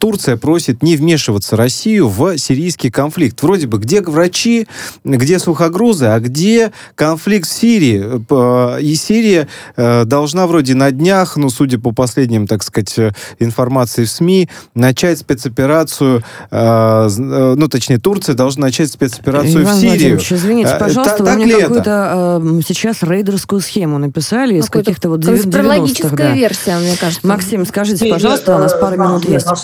[0.00, 3.40] Турция просит не вмешиваться Россию в сирийский конфликт.
[3.42, 4.66] Вроде бы, где врачи,
[5.04, 8.80] где сухогрузы, а где конфликт конфликт в Сирии.
[8.82, 14.04] И Сирия э, должна вроде на днях, ну, судя по последним, так сказать, э, информации
[14.04, 20.18] в СМИ, начать спецоперацию, э, ну, точнее, Турция должна начать спецоперацию Иван в Сирию.
[20.18, 26.16] извините, пожалуйста, так, вы мне какую-то э, сейчас рейдерскую схему написали из каких-то вот 90-х.
[26.16, 26.32] Да.
[26.32, 27.26] версия, мне кажется.
[27.26, 29.46] Максим, скажите, пожалуйста, у нас пару минут есть.
[29.46, 29.56] На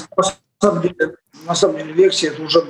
[0.60, 1.14] самом деле,
[1.46, 2.62] на самом деле версия это уже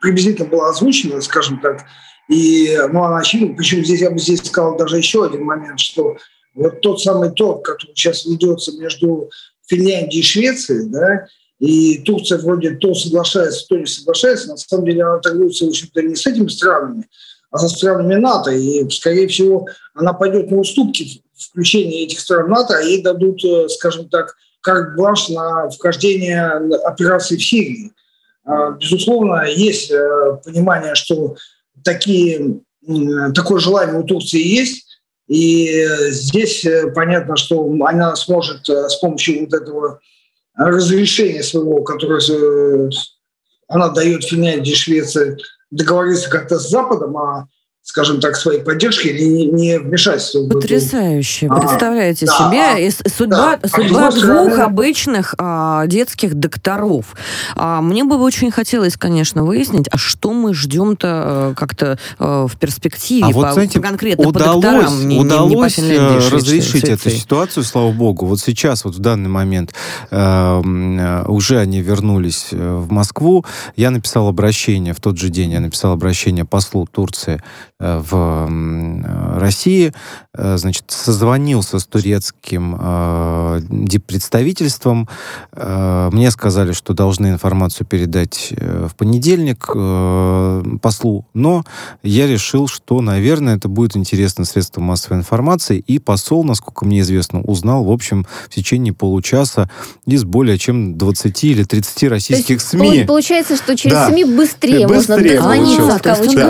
[0.00, 1.84] приблизительно была озвучена, скажем так,
[2.28, 3.56] и, ну, она очевидна.
[3.56, 6.16] Причем здесь я бы здесь сказал даже еще один момент, что
[6.54, 9.30] вот тот самый торг, который сейчас ведется между
[9.66, 11.26] Финляндией и Швецией, да,
[11.58, 16.02] и Турция вроде то соглашается, то не соглашается, на самом деле она торгуется, в общем-то,
[16.02, 17.08] не с этими странами,
[17.50, 18.50] а со странами НАТО.
[18.50, 23.44] И, скорее всего, она пойдет на уступки в включении этих стран НАТО, а ей дадут,
[23.44, 26.42] э, скажем так, карт бланш на вхождение
[26.84, 27.92] операции в Сирии.
[28.44, 31.36] А, безусловно, есть э, понимание, что
[31.84, 32.60] такие,
[33.34, 34.84] такое желание у Турции есть.
[35.26, 40.00] И здесь э, понятно, что она сможет э, с помощью вот этого
[40.54, 42.90] разрешения своего, которое э,
[43.68, 45.38] она дает Финляндии, Швеции,
[45.70, 47.46] договориться как-то с Западом, а
[47.84, 50.48] скажем так, своей поддержки или не, не вмешательства.
[50.48, 51.48] Потрясающе.
[51.50, 54.62] А, Представляете да, себе а, судьба, да, судьба двух стороны...
[54.62, 57.14] обычных а, детских докторов.
[57.54, 62.58] А, мне бы очень хотелось, конечно, выяснить, а что мы ждем-то э, как-то а, в
[62.58, 66.28] перспективе, а по, вот, знаете, конкретно удалось, по докторам, не, удалось не, не по э,
[66.30, 68.24] разрешить эту ситуацию, слава богу.
[68.24, 69.74] Вот сейчас, вот в данный момент
[70.10, 73.44] э, уже они вернулись в Москву.
[73.76, 77.42] Я написал обращение, в тот же день я написал обращение послу Турции
[77.84, 79.92] в России,
[80.32, 83.60] э, значит, созвонился с турецким э,
[84.06, 85.08] представительством.
[85.54, 89.66] Мне сказали, что должны информацию передать в понедельник
[90.80, 91.64] послу, но
[92.02, 97.40] я решил, что, наверное, это будет интересно средство массовой информации, и посол, насколько мне известно,
[97.40, 99.70] узнал, в общем, в течение получаса
[100.06, 103.04] из более чем 20 или 30 российских есть, СМИ.
[103.04, 104.08] Получается, что через да.
[104.08, 106.00] СМИ быстрее, быстрее можно дозвониться,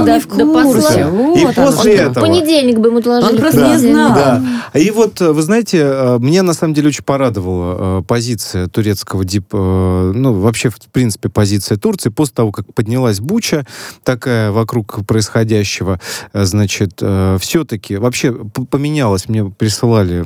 [0.05, 0.20] да.
[0.20, 1.24] до посла.
[1.31, 2.25] Вот и после этого...
[2.25, 3.33] понедельник бы ему доложили.
[3.33, 4.14] Он просто не знал.
[4.14, 4.43] Да.
[4.75, 9.47] И вот, вы знаете, э, мне на самом деле очень порадовала э, позиция турецкого дип...
[9.53, 13.66] Э, ну, вообще, в принципе, позиция Турции после того, как поднялась Буча
[14.03, 16.01] такая вокруг происходящего,
[16.33, 17.01] значит,
[17.41, 18.33] все-таки вообще
[18.70, 20.25] поменялось, мне присылали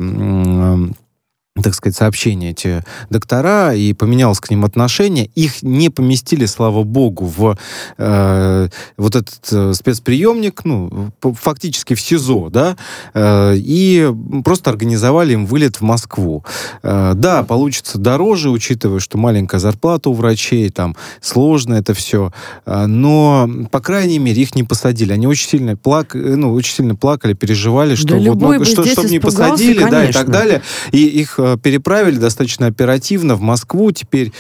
[1.62, 5.26] так сказать, сообщения эти доктора, и поменялось к ним отношение.
[5.34, 7.58] Их не поместили, слава богу, в
[7.98, 12.76] э, вот этот э, спецприемник, ну, фактически в СИЗО, да,
[13.14, 14.12] э, и
[14.44, 16.44] просто организовали им вылет в Москву.
[16.82, 22.32] Э, да, получится дороже, учитывая, что маленькая зарплата у врачей, там, сложно это все,
[22.66, 25.12] э, но, по крайней мере, их не посадили.
[25.12, 28.84] Они очень сильно, плак, э, ну, очень сильно плакали, переживали, что, да вот, ну, что,
[28.84, 29.90] чтобы не посадили, конечно.
[29.90, 30.62] да, и так далее.
[30.92, 33.90] И их э, переправили достаточно оперативно в Москву.
[33.92, 34.32] Теперь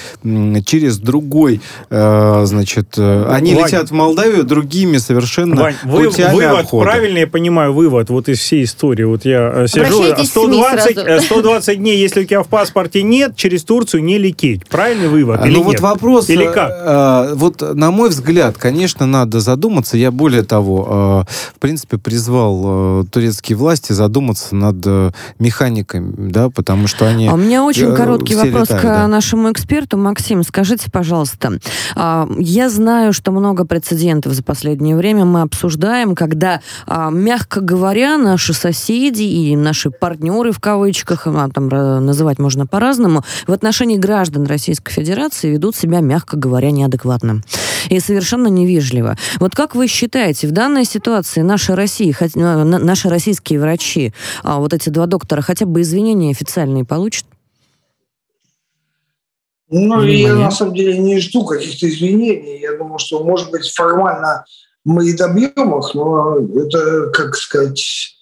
[0.64, 6.34] через другой, э, значит, э, они Вань, летят в Молдавию другими совершенно Вань, вы, путями
[6.34, 6.84] вывод, обхода.
[6.84, 9.04] правильно я понимаю вывод вот из всей истории.
[9.04, 11.08] Вот я сижу, Обращайтесь в СМИ 120, сразу.
[11.08, 14.66] э, 120 дней, если у тебя в паспорте нет, через Турцию не лететь.
[14.68, 15.80] Правильный вывод или ну вот нет?
[15.80, 16.70] вопрос, Или э, как?
[16.70, 19.96] э, вот на мой взгляд, конечно, надо задуматься.
[19.96, 26.50] Я более того, э, в принципе, призвал э, турецкие власти задуматься над э, механиками, да,
[26.50, 27.28] потому что они...
[27.28, 29.06] А у меня очень э, короткий вопрос летают, к да.
[29.06, 29.96] нашему эксперту.
[29.96, 31.58] Максим, скажите, пожалуйста,
[31.94, 38.18] а, я знаю, что много прецедентов за последнее время мы обсуждаем, когда, а, мягко говоря,
[38.18, 44.46] наши соседи и наши партнеры, в кавычках, а, там называть можно по-разному, в отношении граждан
[44.46, 47.42] Российской Федерации ведут себя, мягко говоря, неадекватно
[47.88, 49.16] и совершенно невежливо.
[49.40, 54.12] Вот как вы считаете, в данной ситуации наши, России, на- наши российские врачи,
[54.42, 57.24] а, вот эти два доктора, хотя бы извинения официальные получат?
[59.70, 60.20] Ну, Внимание.
[60.22, 62.60] я на самом деле не жду каких-то извинений.
[62.60, 64.44] Я думаю, что, может быть, формально
[64.84, 68.16] мы и добьем их, но это, как сказать,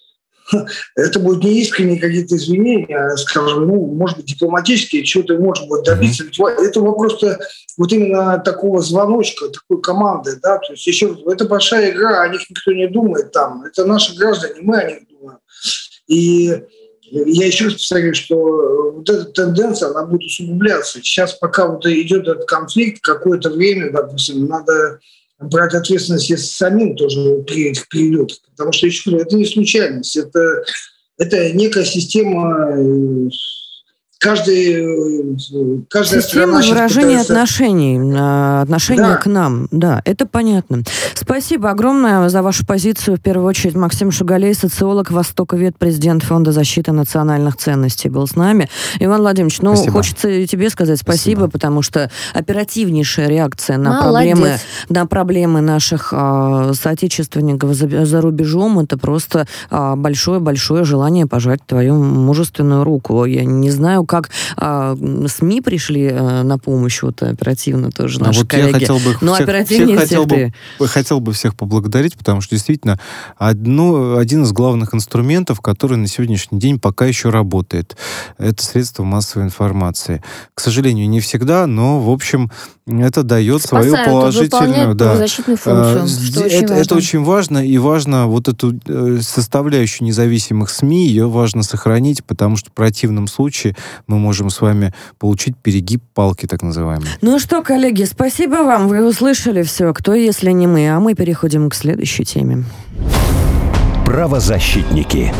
[0.95, 5.83] это будет не искренние какие-то извинения, а, скажем, ну, может быть, дипломатические, чего-то может быть
[5.83, 6.23] добиться.
[6.37, 7.39] Во- Это вопрос-то
[7.77, 12.29] вот именно такого звоночка, такой команды, да, то есть еще раз, это большая игра, о
[12.29, 15.39] них никто не думает там, это наши граждане, мы о них думаем.
[16.07, 16.63] И
[17.09, 20.99] я еще раз повторю, что э, вот эта тенденция, она будет усугубляться.
[20.99, 24.99] Сейчас, пока вот идет этот конфликт, какое-то время, допустим, надо
[25.39, 28.39] брать ответственность, если самим тоже приедет вперед.
[28.51, 30.63] Потому что, еще раз, это не случайность, это,
[31.17, 33.29] это некая система, э,
[34.19, 39.15] каждый, э, каждая Система страна выражения пытается- отношений, э, отношения Да.
[39.17, 39.67] к нам.
[39.71, 40.83] Да, это понятно.
[41.13, 43.17] Спасибо огромное за вашу позицию.
[43.17, 48.69] В первую очередь Максим Шугалей, социолог, востоковед, президент Фонда защиты национальных ценностей был с нами.
[48.99, 49.93] Иван Владимирович, ну, Спасибо.
[49.93, 51.49] хочется и тебе сказать спасибо, Спасибо.
[51.51, 54.31] потому что оперативнейшая реакция на Молодец.
[54.37, 54.57] проблемы
[54.89, 61.95] на проблемы наших а, соотечественников за, за рубежом, это просто а, большое-большое желание пожать твою
[61.95, 63.25] мужественную руку.
[63.25, 64.16] Я не знаю, как
[64.55, 68.67] а, СМИ пришли а, на помощь вот оперативно тоже А наши вот коллеги.
[68.67, 72.99] я хотел бы Но всех, всех хотел, бы, хотел бы всех поблагодарить, потому что действительно
[73.37, 77.97] одно, один из главных инструментов, который на сегодняшний день пока еще работает,
[78.37, 80.23] это средства массовой информации.
[80.53, 82.51] К сожалению, не всегда, но, в общем,
[82.87, 84.95] это дает свою Спасают, положительную...
[84.95, 86.81] Да, правозащитную функцию, Э, что зде- очень это, важно.
[86.83, 92.55] это очень важно, и важно вот эту э, составляющую независимых СМИ, ее важно сохранить, потому
[92.55, 93.75] что в противном случае
[94.07, 97.07] мы можем с вами получить перегиб палки, так называемый.
[97.21, 98.87] Ну что, коллеги, спасибо вам.
[98.87, 99.93] Вы услышали все.
[99.93, 100.89] Кто, если не мы?
[100.89, 102.63] А мы переходим к следующей теме.
[104.05, 105.33] Правозащитники.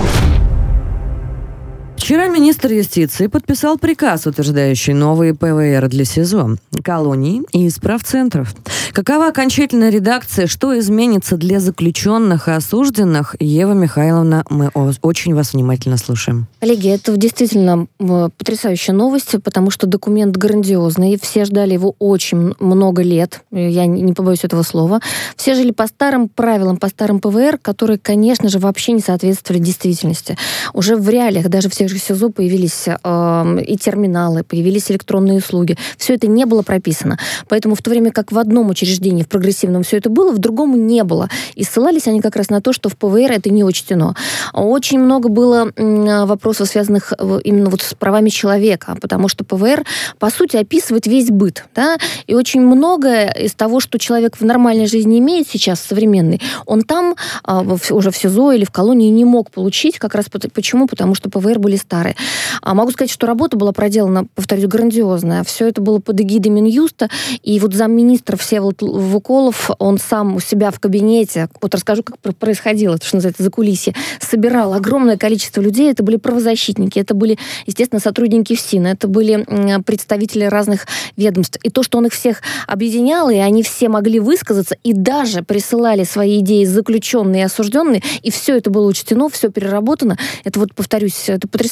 [1.98, 8.56] Вчера министр юстиции подписал приказ, утверждающий новые ПВР для СИЗО, колоний и исправцентров.
[8.93, 13.36] Какова окончательная редакция, что изменится для заключенных и осужденных?
[13.39, 14.72] Ева Михайловна, мы
[15.02, 16.48] очень вас внимательно слушаем.
[16.62, 21.20] Коллеги, это действительно м, потрясающая новость, потому что документ грандиозный.
[21.22, 23.41] Все ждали его очень много лет.
[23.52, 25.02] Я не побоюсь этого слова.
[25.36, 30.38] Все жили по старым правилам, по старым ПВР, которые, конечно же, вообще не соответствовали действительности.
[30.74, 35.78] Уже в реалиях, даже в тех же СИЗО появились эм, и терминалы, появились электронные услуги.
[35.98, 37.18] Все это не было прописано.
[37.48, 40.88] Поэтому в то время как в одном учреждении, в прогрессивном, все это было, в другом
[40.88, 41.30] не было.
[41.56, 44.16] И ссылались они как раз на то, что в ПВР это не учтено.
[44.54, 49.86] Очень много было вопросов, связанных э, именно вот с правами человека, потому что ПВР,
[50.20, 51.66] по сути, описывает весь быт.
[51.76, 51.98] Да?
[52.28, 57.16] И очень многое из того, что человек в нормальной жизни имеет сейчас, современный, он там
[57.46, 60.00] в- уже в СИЗО или в колонии не мог получить.
[60.00, 60.88] Как раз почему?
[60.88, 62.16] Потому что ПВР были старые.
[62.62, 65.44] А могу сказать, что работа была проделана, повторюсь, грандиозная.
[65.44, 67.10] Все это было под эгидой Минюста,
[67.44, 72.96] и вот замминистра Всеволод Вуколов, он сам у себя в кабинете, вот расскажу, как происходило,
[72.96, 78.00] это что называется, за кулисье, собирал огромное количество людей, это были правозащитники, это были, естественно,
[78.00, 79.46] сотрудники ФСИН, это были
[79.82, 81.60] представители разных ведомств.
[81.64, 86.04] И то, что он их всех объединял, и они все могли высказаться, и даже присылали
[86.04, 91.28] свои идеи заключенные и осужденные, и все это было учтено, все переработано, это вот, повторюсь,
[91.28, 91.66] это потрясающе.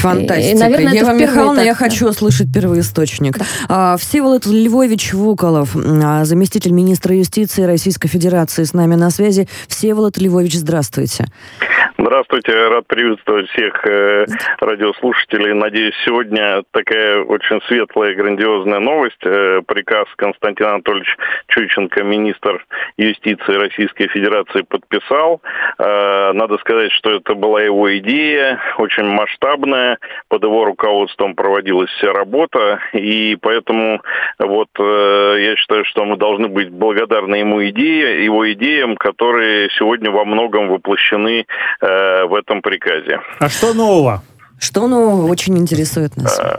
[0.00, 0.50] Фантастика.
[0.50, 3.38] И, наверное, Ева Михайловна, я хочу услышать первоисточник.
[3.38, 3.44] Да.
[3.68, 9.48] А, Всеволод Львович Вуколов, а, заместитель министра юстиции Российской Федерации, с нами на связи.
[9.68, 11.26] Всеволод Львович, здравствуйте.
[11.96, 14.26] Здравствуйте, рад приветствовать всех э,
[14.60, 15.54] радиослушателей.
[15.54, 19.24] Надеюсь, сегодня такая очень светлая, грандиозная новость.
[19.24, 21.16] Э, приказ Константина Анатольевич
[21.46, 22.66] Чученко, министр
[22.96, 25.40] юстиции Российской Федерации, подписал.
[25.78, 29.98] Э, надо сказать, что это была его идея, очень масштабная.
[30.28, 34.00] Под его руководством проводилась вся работа, и поэтому
[34.38, 40.10] вот э, я считаю, что мы должны быть благодарны ему идее, его идеям, которые сегодня
[40.10, 41.46] во многом воплощены
[41.80, 43.20] э, в этом приказе.
[43.38, 44.22] А что нового?
[44.58, 46.38] Что нового очень интересует нас?
[46.38, 46.56] Э,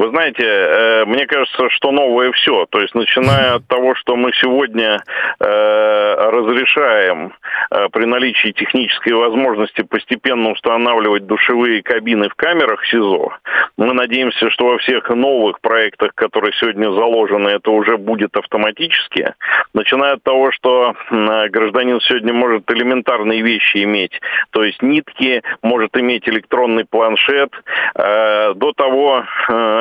[0.00, 2.64] вы знаете, э, мне кажется, что новое все.
[2.70, 4.98] То есть, начиная от того, что мы сегодня
[5.38, 7.34] э, разрешаем
[7.70, 13.36] э, при наличии технической возможности постепенно устанавливать душевые кабины в камерах СИЗО,
[13.76, 19.34] мы надеемся, что во всех новых проектах, которые сегодня заложены, это уже будет автоматически.
[19.74, 24.18] Начиная от того, что гражданин сегодня может элементарные вещи иметь,
[24.50, 27.50] то есть нитки, может иметь электронный планшет,
[27.94, 29.24] до того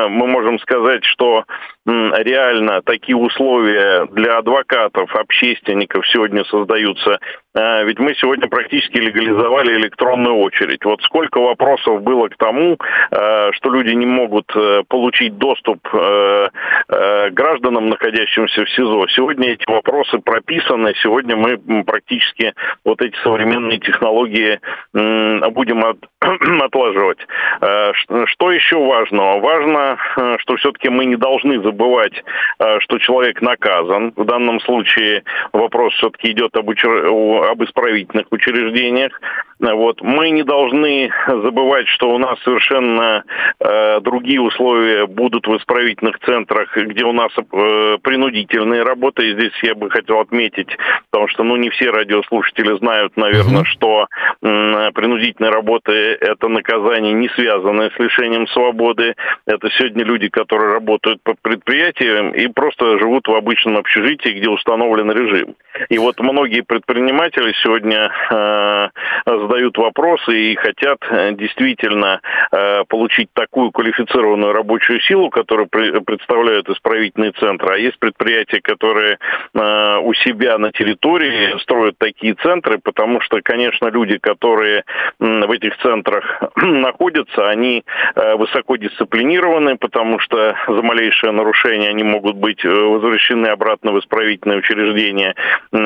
[0.10, 1.46] мы можем сказать, что
[1.90, 7.20] реально такие условия для адвокатов, общественников сегодня создаются.
[7.56, 10.86] А, ведь мы сегодня практически легализовали электронную очередь.
[10.86, 12.78] Вот сколько вопросов было к тому,
[13.12, 16.48] а, что люди не могут э, получить доступ э,
[16.90, 19.08] э, гражданам, находящимся в СИЗО.
[19.08, 20.94] Сегодня эти вопросы прописаны.
[21.02, 22.54] Сегодня мы практически
[22.86, 24.60] вот эти современные технологии
[24.94, 25.98] будем от,
[26.62, 27.20] отлаживать.
[27.62, 29.40] А, что еще важного?
[29.40, 29.98] Важно,
[30.38, 32.14] что все-таки мы не должны забывать забывать,
[32.60, 34.14] э, что человек наказан.
[34.16, 35.24] В данном случае
[35.54, 37.08] вопрос все-таки идет об, учр...
[37.50, 39.20] об исправительных учреждениях.
[39.60, 40.02] Вот.
[40.02, 43.24] Мы не должны забывать, что у нас совершенно
[43.60, 49.28] э, другие условия будут в исправительных центрах, где у нас э, принудительные работы.
[49.28, 50.70] И здесь я бы хотел отметить,
[51.12, 53.66] потому что ну, не все радиослушатели знают, наверное, uh-huh.
[53.66, 54.08] что
[54.42, 59.16] э, принудительные работы– это наказание, не связанное с лишением свободы.
[59.46, 65.12] Это сегодня люди, которые работают по предприятиям и просто живут в обычном общежитии, где установлен
[65.12, 65.56] режим.
[65.90, 68.90] И вот многие предприниматели сегодня э,
[69.26, 77.32] задают вопросы и хотят э, действительно э, получить такую квалифицированную рабочую силу, которую представляют исправительные
[77.32, 77.76] центры.
[77.76, 79.18] А есть предприятия, которые
[79.54, 84.84] э, у себя на территории строят такие центры, потому что, конечно, люди, которые
[85.20, 87.84] в этих центрах находятся, они
[88.16, 91.49] высоко дисциплинированы, потому что за малейшее нарушение
[91.88, 95.36] они могут быть возвращены обратно в исправительное учреждение.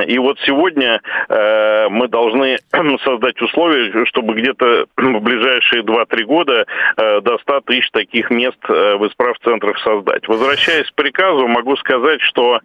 [0.08, 2.58] И вот сегодня мы должны
[3.04, 6.66] создать условия, чтобы где-то в ближайшие 2-3 года
[6.98, 10.28] э, до 100 тысяч таких мест э, в исправцентрах создать.
[10.28, 12.60] Возвращаясь к приказу, могу сказать, что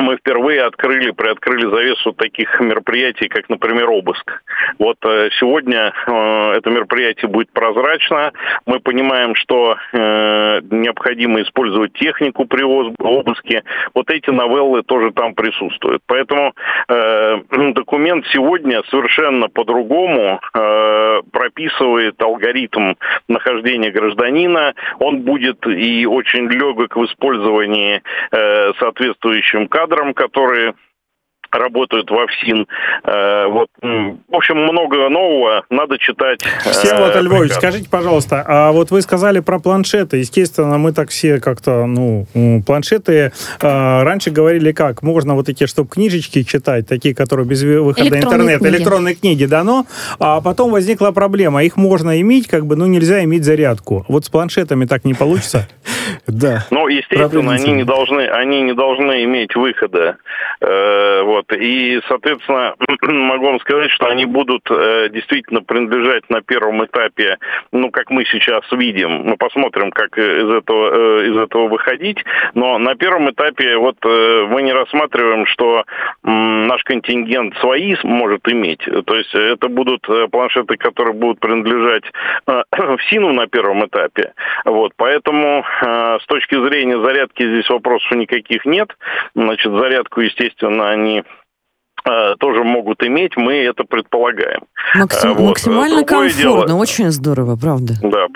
[0.00, 4.42] мы впервые открыли, приоткрыли завесу таких мероприятий, как, например, обыск.
[4.78, 8.32] Вот э, сегодня э, это мероприятие будет прозрачно.
[8.66, 13.62] Мы понимаем, что э, необходимо использовать технику при обыске.
[13.94, 16.02] Вот эти новеллы тоже там присутствуют.
[16.06, 16.54] Поэтому
[17.74, 20.40] документ сегодня совершенно по-другому
[21.32, 22.94] прописывает алгоритм
[23.28, 24.74] нахождения гражданина.
[24.98, 28.02] Он будет и очень легок в использовании
[28.78, 30.74] соответствующим кадром кадрам, которые
[31.52, 32.64] работают во ФСИН.
[33.02, 36.40] Э, вот, в общем, много нового, надо читать.
[36.60, 40.18] Всеволод э, Львович, скажите, пожалуйста, а вот вы сказали про планшеты.
[40.18, 42.24] Естественно, мы так все как-то, ну,
[42.64, 48.16] планшеты э, раньше говорили как, можно вот такие, чтобы книжечки читать, такие, которые без выхода
[48.16, 48.76] интернета, книги.
[48.76, 49.86] электронные книги дано,
[50.20, 54.04] а потом возникла проблема, их можно иметь, как бы, ну, нельзя иметь зарядку.
[54.06, 55.68] Вот с планшетами так не получится?
[56.26, 56.66] Да.
[56.70, 60.18] Ну, естественно, они не должны, они не должны иметь выхода.
[60.60, 61.52] Э, вот.
[61.52, 67.38] И, соответственно, могу вам сказать, что они будут э, действительно принадлежать на первом этапе,
[67.72, 69.24] ну, как мы сейчас видим.
[69.24, 72.18] Мы посмотрим, как из этого, э, из этого выходить.
[72.54, 75.84] Но на первом этапе вот мы не рассматриваем, что
[76.22, 78.82] наш контингент свои может иметь.
[79.06, 82.04] То есть это будут планшеты, которые будут принадлежать
[82.46, 84.32] в СИНу на первом этапе.
[84.64, 84.92] Вот.
[84.96, 85.64] Поэтому
[86.20, 88.96] с точки зрения зарядки здесь вопросов никаких нет.
[89.34, 91.24] Значит, зарядку, естественно, они
[92.38, 94.60] тоже могут иметь, мы это предполагаем.
[94.94, 95.48] Максим, вот.
[95.50, 97.94] Максимально Другое комфортно, дело, очень здорово, правда.
[98.02, 98.26] Да.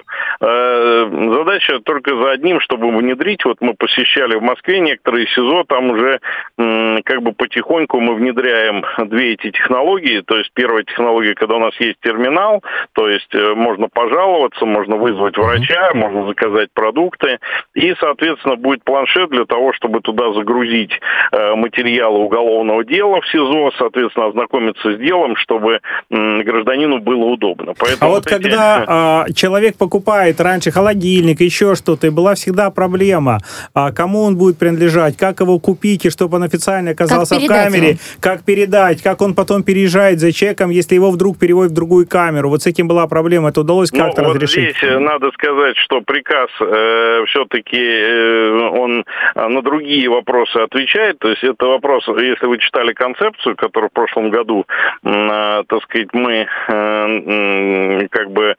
[0.41, 1.09] Э,
[1.39, 3.45] задача только за одним, чтобы внедрить.
[3.45, 6.21] Вот мы посещали в Москве некоторые СИЗО, там уже
[6.57, 10.21] как бы потихоньку мы внедряем две эти технологии.
[10.21, 12.63] То есть первая технология, когда у нас есть терминал,
[12.93, 17.39] то есть э, можно пожаловаться, можно вызвать врача, можно заказать продукты,
[17.75, 20.93] и, соответственно, будет планшет для того, чтобы туда загрузить
[21.33, 25.81] материалы уголовного дела в СИЗО, СИЗО, соответственно, ознакомиться с делом, чтобы
[26.11, 27.75] гражданину было удобно.
[27.79, 29.35] Поэтому а вот, вот когда эти...
[29.35, 33.39] человек покупает раньше холодильник, еще что-то, и была всегда проблема,
[33.75, 37.89] а кому он будет принадлежать, как его купить, и чтобы он официально оказался в камере,
[37.89, 37.99] его?
[38.21, 42.49] как передать, как он потом переезжает за чеком, если его вдруг переводят в другую камеру.
[42.49, 44.77] Вот с этим была проблема, это удалось ну, как-то вот разрешить?
[44.77, 51.19] здесь э, надо сказать, что приказ э, все-таки э, он э, на другие вопросы отвечает,
[51.19, 54.67] то есть это вопрос, если вы читали концепцию, концепцию, которую в прошлом году,
[55.05, 58.57] э, так сказать, мы э, как бы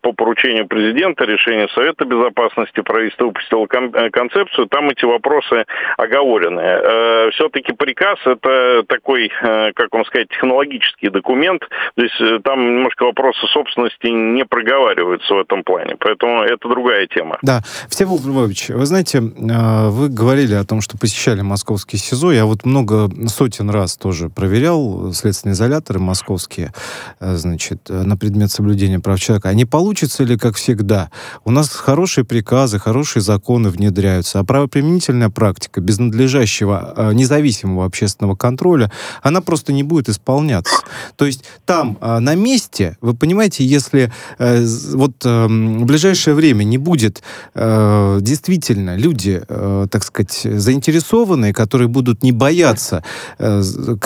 [0.00, 5.64] по поручению президента, решению Совета Безопасности правительство выпустило э, концепцию, там эти вопросы
[5.96, 7.30] оговорены.
[7.32, 11.62] Все-таки приказ это такой, как вам сказать, технологический документ,
[11.94, 17.38] то есть там немножко вопросы собственности не проговариваются в этом плане, поэтому это другая тема.
[17.42, 22.64] Да, Всеволод Львович, вы знаете, вы говорили о том, что посещали московский СИЗО, я вот
[22.64, 26.72] много сотен раз тоже тоже проверял следственные изоляторы московские,
[27.20, 29.48] э, значит, э, на предмет соблюдения прав человека.
[29.48, 31.10] А не получится ли, как всегда?
[31.44, 38.36] У нас хорошие приказы, хорошие законы внедряются, а правоприменительная практика без надлежащего э, независимого общественного
[38.36, 38.90] контроля,
[39.22, 40.76] она просто не будет исполняться.
[41.16, 47.22] То есть там, на месте, вы понимаете, если вот в ближайшее время не будет
[47.54, 53.02] действительно люди, так сказать, заинтересованные, которые будут не бояться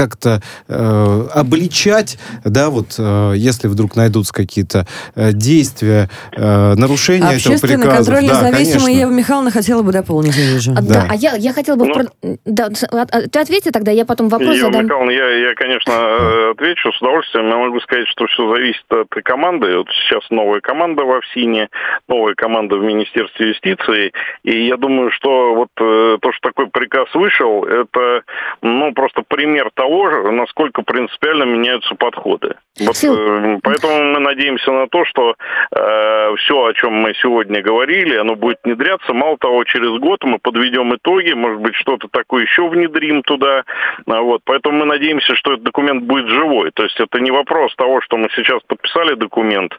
[0.08, 7.58] как-то э, обличать, да, вот э, если вдруг найдутся какие-то э, действия, э, нарушения этого
[7.58, 7.66] приказа.
[7.66, 10.72] Общественный контроль независимый Ева Михайловна хотела бы дополнить, я вижу.
[10.72, 10.82] А, да.
[10.82, 11.86] да, а я, я хотела бы...
[11.86, 12.04] Ну, про...
[12.44, 14.84] да, а, а, ты ответи тогда, я потом вопрос Ева задам.
[14.84, 17.48] Михайловна, я, я, конечно, э, отвечу с удовольствием.
[17.48, 19.76] Я могу сказать, что все зависит от команды.
[19.76, 21.68] Вот сейчас новая команда в ФСИНе,
[22.08, 24.12] новая команда в Министерстве юстиции.
[24.44, 28.22] И я думаю, что вот э, то, что такой приказ вышел, это
[28.62, 32.54] ну, просто пример того, того, насколько принципиально меняются подходы.
[32.78, 35.34] Вот, э, поэтому мы надеемся на то, что
[35.74, 39.14] э, все, о чем мы сегодня говорили, оно будет внедряться.
[39.14, 43.64] Мало того, через год мы подведем итоги, может быть, что-то такое еще внедрим туда.
[44.06, 46.70] А вот, поэтому мы надеемся, что этот документ будет живой.
[46.74, 49.72] То есть это не вопрос того, что мы сейчас подписали документ,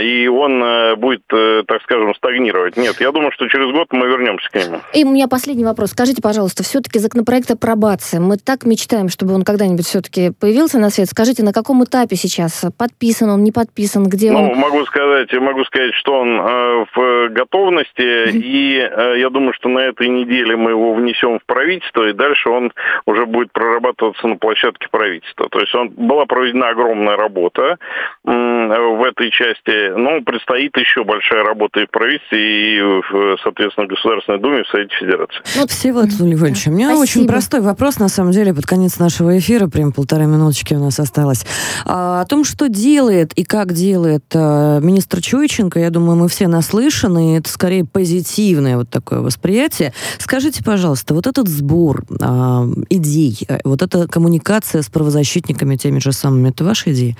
[0.00, 2.76] и он э, будет, э, так скажем, стагнировать.
[2.76, 4.80] Нет, я думаю, что через год мы вернемся к нему.
[4.92, 5.92] И у меня последний вопрос.
[5.92, 8.18] Скажите, пожалуйста, все-таки законопроект о пробации.
[8.18, 11.08] Мы так мечтаем мечтаем, чтобы он когда-нибудь все-таки появился на свет.
[11.08, 12.64] Скажите, на каком этапе сейчас?
[12.76, 14.04] Подписан он, не подписан?
[14.08, 14.58] Где ну, он?
[14.58, 18.32] могу сказать, могу сказать, что он э, в готовности, mm-hmm.
[18.32, 22.48] и э, я думаю, что на этой неделе мы его внесем в правительство, и дальше
[22.48, 22.72] он
[23.06, 25.48] уже будет прорабатываться на площадке правительства.
[25.50, 27.76] То есть он, была проведена огромная работа
[28.24, 33.86] э, в этой части, но предстоит еще большая работа и в правительстве, и, в, соответственно,
[33.86, 35.40] в Государственной Думе, в Совете Федерации.
[35.56, 37.02] Вот, Всеволод Львович, у меня Спасибо.
[37.02, 40.78] очень простой вопрос, на самом деле, под конец конец нашего эфира, прям полторы минуточки у
[40.78, 41.44] нас осталось,
[41.84, 46.48] а, о том, что делает и как делает а, министр Чуйченко, я думаю, мы все
[46.48, 49.92] наслышаны, и это скорее позитивное вот такое восприятие.
[50.18, 56.12] Скажите, пожалуйста, вот этот сбор а, идей, э, вот эта коммуникация с правозащитниками теми же
[56.12, 57.16] самыми, это ваша идея?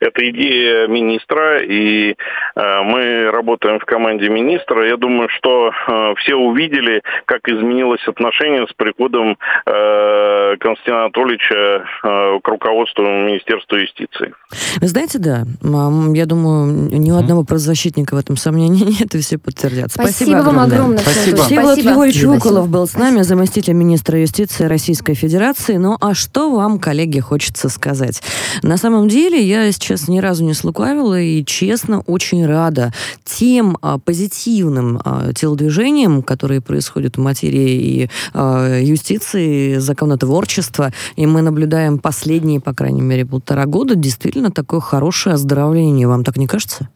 [0.00, 4.86] Это идея министра, и э, мы работаем в команде министра.
[4.86, 9.36] Я думаю, что э, все увидели, как изменилось отношение с приходом
[9.66, 14.32] э, Константина Анатольевича к руководству Министерства юстиции.
[14.80, 19.38] Вы знаете, да, я думаю, ни у одного правозащитника в этом сомнений нет, и все
[19.38, 19.90] подтвердят.
[19.92, 20.98] Спасибо, Спасибо вам огромное.
[20.98, 21.42] Спасибо.
[21.42, 25.76] Всеволод Львович Уколов был с нами, заместитель министра юстиции Российской Федерации.
[25.76, 28.22] Ну, а что вам, коллеги, хочется сказать?
[28.62, 32.92] На самом деле, я сейчас сейчас ни разу не слукавила и, честно, очень рада
[33.24, 41.40] тем а, позитивным а, телодвижениям, которые происходят в материи и а, юстиции, законотворчества, и мы
[41.40, 46.06] наблюдаем последние, по крайней мере, полтора года, действительно такое хорошее оздоровление.
[46.06, 46.88] Вам так не кажется?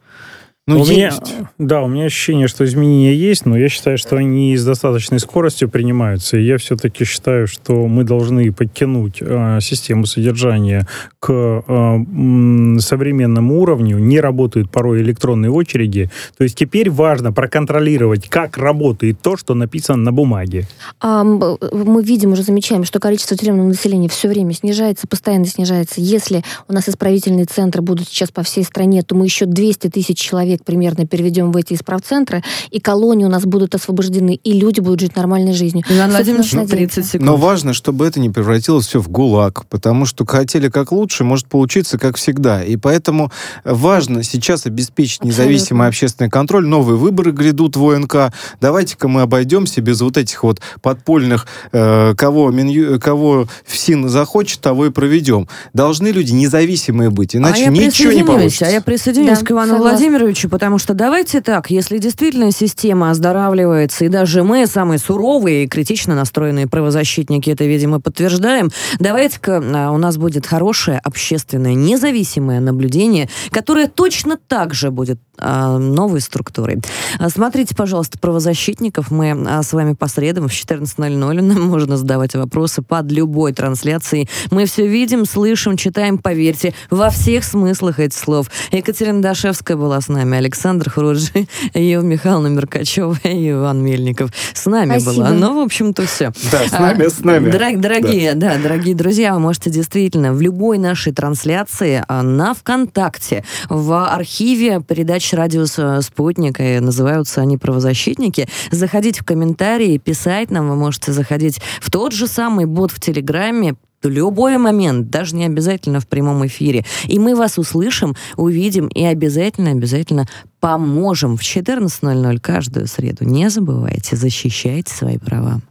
[0.65, 1.11] Ну, у меня,
[1.57, 5.67] да, у меня ощущение, что изменения есть, но я считаю, что они с достаточной скоростью
[5.67, 6.37] принимаются.
[6.37, 10.87] И я все-таки считаю, что мы должны подтянуть э, систему содержания
[11.19, 13.99] к э, современному уровню.
[13.99, 16.09] Не работают порой электронные очереди.
[16.37, 20.65] То есть теперь важно проконтролировать, как работает то, что написано на бумаге.
[21.01, 25.99] А, мы видим, уже замечаем, что количество тюремного населения все время снижается, постоянно снижается.
[25.99, 30.17] Если у нас исправительные центры будут сейчас по всей стране, то мы еще 200 тысяч
[30.17, 34.79] человек человек примерно переведем в эти исправцентры, и колонии у нас будут освобождены, и люди
[34.79, 35.83] будут жить нормальной жизнью.
[35.89, 37.23] Иван Владимирович, 30 секунд.
[37.23, 41.47] Но важно, чтобы это не превратилось все в ГУЛАГ, потому что хотели как лучше, может
[41.47, 42.63] получиться как всегда.
[42.63, 43.31] И поэтому
[43.63, 45.87] важно сейчас обеспечить независимый Абсолютно.
[45.87, 46.67] общественный контроль.
[46.67, 48.33] Новые выборы грядут в ОНК.
[48.61, 54.87] Давайте-ка мы обойдемся без вот этих вот подпольных, э, кого, Миню, кого ФСИН захочет, того
[54.87, 55.47] и проведем.
[55.73, 58.65] Должны люди независимые быть, иначе а ничего не получится.
[58.65, 59.97] А я присоединюсь да, к Ивану согласна.
[59.97, 65.63] Владимировичу случае, потому что давайте так, если действительно система оздоравливается, и даже мы, самые суровые
[65.63, 68.69] и критично настроенные правозащитники, это, видимо, подтверждаем,
[68.99, 75.77] давайте-ка а, у нас будет хорошее общественное независимое наблюдение, которое точно так же будет а,
[75.77, 76.79] новой структурой.
[77.19, 79.11] А, смотрите, пожалуйста, правозащитников.
[79.11, 84.29] Мы с вами по средам в 14.00 нам можно задавать вопросы под любой трансляцией.
[84.51, 88.47] Мы все видим, слышим, читаем, поверьте, во всех смыслах этих слов.
[88.71, 94.31] Екатерина Дашевская была с нами, Александр Хруджи, Ева Михайловна Меркачева и Иван Мельников.
[94.53, 95.25] С нами Спасибо.
[95.25, 95.29] была.
[95.31, 96.31] Ну, в общем-то, все.
[96.51, 97.49] Да, с нами, с нами.
[97.49, 98.55] Дорог, дорогие, да.
[98.55, 105.13] да, дорогие друзья, вы можете действительно в любой нашей трансляции на ВКонтакте, в архиве передачи
[105.13, 108.47] передач радио «Спутник», и называются они «Правозащитники».
[108.71, 113.75] Заходите в комментарии, писать нам, вы можете заходить в тот же самый бот в Телеграме,
[114.09, 116.85] любой момент, даже не обязательно в прямом эфире.
[117.05, 120.27] И мы вас услышим, увидим и обязательно-обязательно
[120.59, 123.25] поможем в 14.00 каждую среду.
[123.25, 125.61] Не забывайте, защищайте свои права.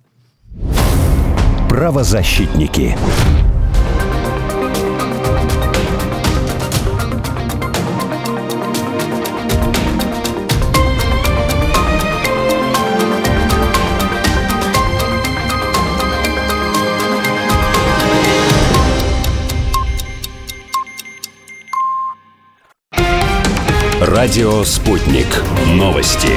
[1.69, 2.97] Правозащитники.
[24.05, 25.29] Радио «Спутник».
[25.77, 26.31] Новости.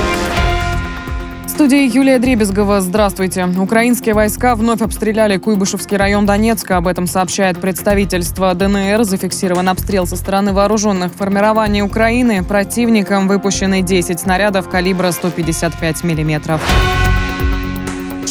[1.48, 2.80] В студии Юлия Дребезгова.
[2.80, 3.44] Здравствуйте.
[3.58, 6.78] Украинские войска вновь обстреляли Куйбышевский район Донецка.
[6.78, 9.04] Об этом сообщает представительство ДНР.
[9.04, 12.44] Зафиксирован обстрел со стороны вооруженных формирований Украины.
[12.44, 16.62] Противникам выпущены 10 снарядов калибра 155 миллиметров.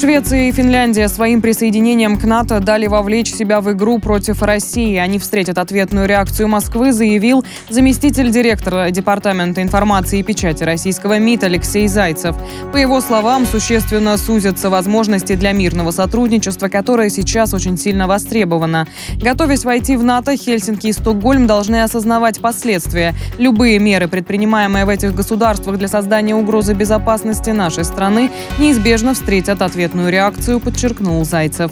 [0.05, 4.99] Швеция и Финляндия своим присоединением к НАТО дали вовлечь себя в игру против России.
[4.99, 11.89] Они встретят ответную реакцию Москвы, заявил заместитель директора Департамента информации и печати российского МИД Алексей
[11.89, 12.37] Зайцев.
[12.71, 18.87] По его словам, существенно сузятся возможности для мирного сотрудничества, которое сейчас очень сильно востребовано.
[19.23, 23.15] Готовясь войти в НАТО, Хельсинки и Стокгольм должны осознавать последствия.
[23.39, 29.94] Любые меры, предпринимаемые в этих государствах для создания угрозы безопасности нашей страны, неизбежно встретят ответ
[29.95, 31.71] ответную реакцию, подчеркнул Зайцев.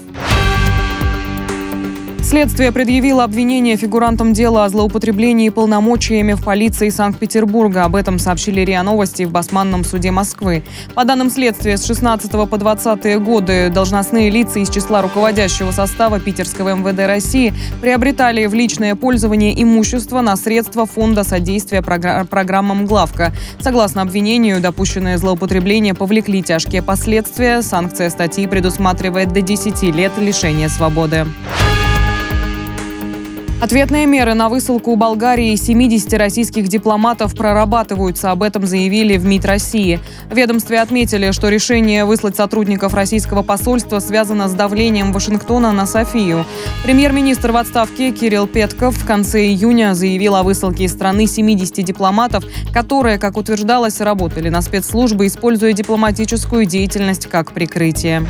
[2.32, 7.84] Следствие предъявило обвинение фигурантам дела о злоупотреблении полномочиями в полиции Санкт-Петербурга.
[7.84, 10.62] Об этом сообщили РИА Новости в Басманном суде Москвы.
[10.94, 16.74] По данным следствия, с 16 по 20 годы должностные лица из числа руководящего состава Питерского
[16.74, 17.52] МВД России
[17.82, 23.34] приобретали в личное пользование имущество на средства Фонда содействия программам «Главка».
[23.60, 27.60] Согласно обвинению, допущенное злоупотребление повлекли тяжкие последствия.
[27.60, 31.26] Санкция статьи предусматривает до 10 лет лишения свободы.
[33.62, 38.32] Ответные меры на высылку Болгарии 70 российских дипломатов прорабатываются.
[38.32, 40.00] Об этом заявили в МИД России.
[40.28, 46.44] В ведомстве отметили, что решение выслать сотрудников российского посольства связано с давлением Вашингтона на Софию.
[46.82, 52.42] Премьер-министр в отставке Кирилл Петков в конце июня заявил о высылке из страны 70 дипломатов,
[52.72, 58.26] которые, как утверждалось, работали на спецслужбы, используя дипломатическую деятельность как прикрытие.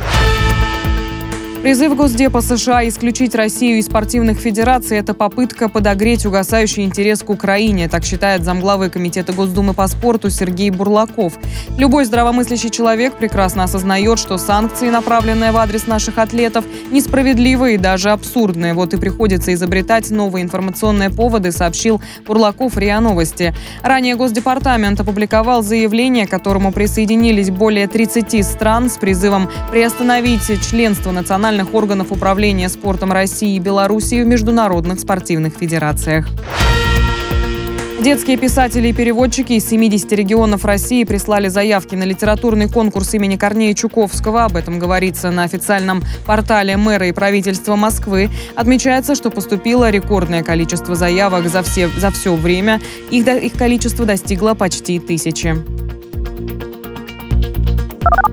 [1.63, 7.87] Призыв Госдепа США исключить Россию из спортивных федераций– это попытка подогреть угасающий интерес к Украине,
[7.87, 11.39] так считает замглавы Комитета Госдумы по спорту Сергей Бурлаков.
[11.77, 18.09] Любой здравомыслящий человек прекрасно осознает, что санкции, направленные в адрес наших атлетов, несправедливые и даже
[18.09, 18.73] абсурдные.
[18.73, 23.55] Вот и приходится изобретать новые информационные поводы, сообщил Бурлаков РИА Новости.
[23.81, 31.52] Ранее Госдепартамент опубликовал заявление, к которому присоединились более 30 стран с призывом приостановить членство национального
[31.53, 36.27] национальных органов управления спортом России и Белоруссии в международных спортивных федерациях.
[38.01, 43.73] Детские писатели и переводчики из 70 регионов России прислали заявки на литературный конкурс имени Корнея
[43.75, 44.45] Чуковского.
[44.45, 48.29] Об этом говорится на официальном портале мэра и правительства Москвы.
[48.55, 52.81] Отмечается, что поступило рекордное количество заявок за все, за все время.
[53.11, 55.55] Их, их количество достигло почти тысячи.